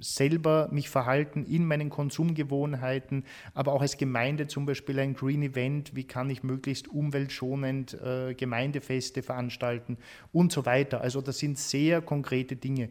selber 0.00 0.68
mich 0.72 0.88
verhalten 0.88 1.44
in 1.44 1.66
meinen 1.66 1.90
Konsumgewohnheiten, 1.90 3.24
aber 3.54 3.72
auch 3.72 3.80
als 3.80 3.96
Gemeinde 3.96 4.46
zum 4.46 4.66
Beispiel 4.66 4.98
ein 4.98 5.14
Green 5.14 5.42
Event, 5.42 5.94
wie 5.94 6.04
kann 6.04 6.30
ich 6.30 6.42
möglichst 6.42 6.88
umweltschonend 6.88 7.94
äh, 7.94 8.34
Gemeindefeste 8.34 9.22
veranstalten 9.22 9.98
und 10.32 10.52
so 10.52 10.66
weiter. 10.66 11.00
Also 11.00 11.20
das 11.20 11.38
sind 11.38 11.58
sehr 11.58 12.02
konkrete 12.02 12.56
Dinge. 12.56 12.90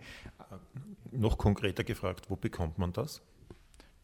Noch 1.12 1.38
konkreter 1.38 1.84
gefragt, 1.84 2.30
wo 2.30 2.36
bekommt 2.36 2.78
man 2.78 2.94
das? 2.94 3.22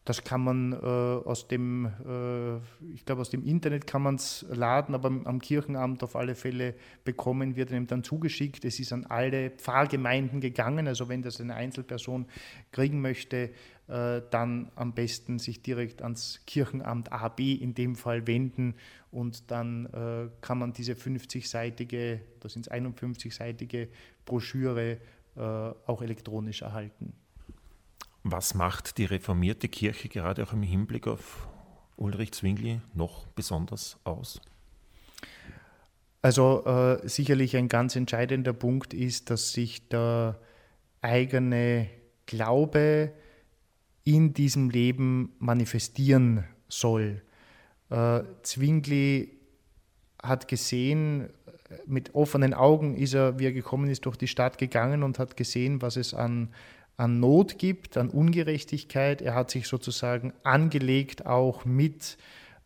Das 0.04 0.24
kann 0.24 0.42
man 0.42 0.72
äh, 0.72 0.76
aus 0.76 1.46
dem, 1.46 1.86
äh, 1.86 2.56
ich 2.94 3.04
glaube, 3.04 3.20
aus 3.20 3.28
dem 3.28 3.44
Internet 3.44 3.86
kann 3.86 4.02
man 4.02 4.14
es 4.14 4.46
laden, 4.48 4.94
aber 4.94 5.08
am 5.08 5.40
Kirchenamt 5.40 6.02
auf 6.02 6.16
alle 6.16 6.34
Fälle 6.34 6.74
bekommen, 7.04 7.54
wird 7.54 7.70
einem 7.70 7.86
dann 7.86 8.02
zugeschickt. 8.02 8.64
Es 8.64 8.80
ist 8.80 8.94
an 8.94 9.04
alle 9.06 9.50
Pfarrgemeinden 9.50 10.40
gegangen, 10.40 10.88
also 10.88 11.08
wenn 11.10 11.22
das 11.22 11.40
eine 11.40 11.54
Einzelperson 11.54 12.26
kriegen 12.72 13.02
möchte, 13.02 13.50
äh, 13.88 14.22
dann 14.30 14.70
am 14.74 14.94
besten 14.94 15.38
sich 15.38 15.62
direkt 15.62 16.00
ans 16.00 16.40
Kirchenamt 16.46 17.12
AB 17.12 17.40
in 17.40 17.74
dem 17.74 17.94
Fall 17.94 18.26
wenden 18.26 18.76
und 19.10 19.50
dann 19.50 19.86
äh, 19.86 20.28
kann 20.40 20.58
man 20.58 20.72
diese 20.72 20.92
50-seitige, 20.94 22.20
das 22.40 22.54
sind 22.54 22.72
51-seitige 22.72 23.88
Broschüre 24.24 24.98
äh, 25.36 25.40
auch 25.40 26.00
elektronisch 26.02 26.62
erhalten. 26.62 27.12
Was 28.22 28.54
macht 28.54 28.98
die 28.98 29.06
reformierte 29.06 29.68
Kirche 29.68 30.08
gerade 30.08 30.42
auch 30.42 30.52
im 30.52 30.62
Hinblick 30.62 31.06
auf 31.06 31.48
Ulrich 31.96 32.32
Zwingli 32.32 32.80
noch 32.94 33.26
besonders 33.28 33.98
aus? 34.04 34.40
Also 36.22 36.64
äh, 36.66 37.08
sicherlich 37.08 37.56
ein 37.56 37.68
ganz 37.68 37.96
entscheidender 37.96 38.52
Punkt 38.52 38.92
ist, 38.92 39.30
dass 39.30 39.52
sich 39.52 39.88
der 39.88 40.38
eigene 41.00 41.88
Glaube 42.26 43.12
in 44.04 44.34
diesem 44.34 44.68
Leben 44.68 45.34
manifestieren 45.38 46.44
soll. 46.68 47.22
Äh, 47.88 48.20
Zwingli 48.42 49.38
hat 50.22 50.46
gesehen, 50.46 51.30
mit 51.86 52.14
offenen 52.14 52.52
Augen 52.52 52.96
ist 52.96 53.14
er, 53.14 53.38
wie 53.38 53.46
er 53.46 53.52
gekommen 53.52 53.88
ist, 53.88 54.04
durch 54.04 54.16
die 54.16 54.28
Stadt 54.28 54.58
gegangen 54.58 55.02
und 55.02 55.18
hat 55.18 55.36
gesehen, 55.36 55.80
was 55.80 55.96
es 55.96 56.12
an 56.12 56.52
an 57.00 57.18
Not 57.18 57.58
gibt, 57.58 57.96
an 57.96 58.10
Ungerechtigkeit. 58.10 59.22
Er 59.22 59.34
hat 59.34 59.50
sich 59.50 59.66
sozusagen 59.66 60.34
angelegt 60.42 61.24
auch 61.24 61.64
mit, 61.64 62.18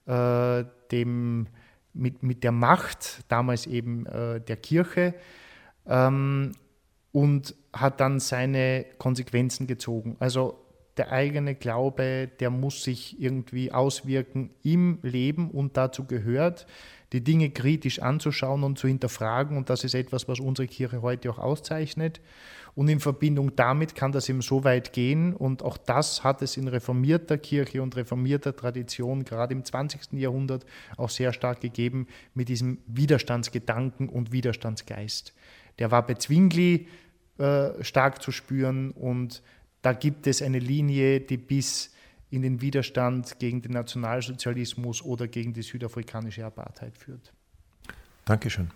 äh, 0.07 0.65
dem, 0.91 1.47
mit, 1.93 2.25
mit 2.25 2.43
der 2.43 2.51
Macht, 2.51 3.21
damals 3.29 3.67
eben 3.67 4.07
äh, 4.07 4.41
der 4.41 4.57
Kirche, 4.57 5.15
ähm, 5.87 6.53
und 7.13 7.55
hat 7.73 8.01
dann 8.01 8.19
seine 8.19 8.87
Konsequenzen 8.99 9.69
gezogen. 9.69 10.17
Also 10.19 10.59
der 10.97 11.13
eigene 11.13 11.55
Glaube, 11.55 12.29
der 12.41 12.51
muss 12.51 12.83
sich 12.83 13.21
irgendwie 13.21 13.71
auswirken 13.71 14.51
im 14.65 14.99
Leben 15.03 15.49
und 15.49 15.77
dazu 15.77 16.07
gehört, 16.07 16.67
die 17.13 17.23
Dinge 17.23 17.51
kritisch 17.51 18.01
anzuschauen 18.01 18.65
und 18.65 18.81
zu 18.81 18.89
hinterfragen. 18.89 19.57
Und 19.57 19.71
das 19.71 19.85
ist 19.85 19.95
etwas, 19.95 20.27
was 20.27 20.41
unsere 20.41 20.67
Kirche 20.67 21.03
heute 21.03 21.31
auch 21.31 21.39
auszeichnet. 21.39 22.21
Und 22.75 22.89
in 22.89 22.99
Verbindung 23.01 23.55
damit 23.55 23.95
kann 23.95 24.13
das 24.13 24.29
eben 24.29 24.43
so 24.43 24.65
weit 24.65 24.93
gehen. 24.93 25.35
Und 25.35 25.63
auch 25.63 25.77
das 25.77 26.25
hat 26.25 26.43
es 26.43 26.57
in 26.57 26.67
reformierter 26.67 27.39
Kirche 27.39 27.83
und 27.83 27.97
reformierter 27.97 28.57
Tradition, 28.57 29.25
gerade 29.25 29.55
im 29.55 29.65
20. 29.65 30.15
Jahrhundert, 30.15 30.67
auch 30.97 31.11
sehr 31.11 31.33
stark 31.33 31.61
gegeben 31.61 32.09
mit 32.35 32.49
diesem 32.49 32.79
Widerstandsgedanken 32.87 34.09
und 34.09 34.33
Widerstandsgeist. 34.33 35.35
Der 35.79 35.91
war 35.91 36.07
bei 36.07 36.15
Zwingli 36.15 36.89
äh, 37.39 37.83
stark 37.83 38.23
zu 38.23 38.33
spüren 38.33 38.91
und 38.91 39.43
da 39.83 39.93
gibt 39.93 40.27
es 40.27 40.43
eine 40.43 40.59
Linie, 40.59 41.21
die 41.21 41.37
bis 41.37 41.93
in 42.31 42.43
den 42.43 42.61
Widerstand 42.61 43.39
gegen 43.39 43.63
den 43.63 43.73
Nationalsozialismus 43.73 45.03
oder 45.03 45.29
gegen 45.29 45.53
die 45.53 45.63
südafrikanische 45.63 46.45
Apartheid 46.45 46.97
führt. 46.97 47.33
Dankeschön. 48.25 48.71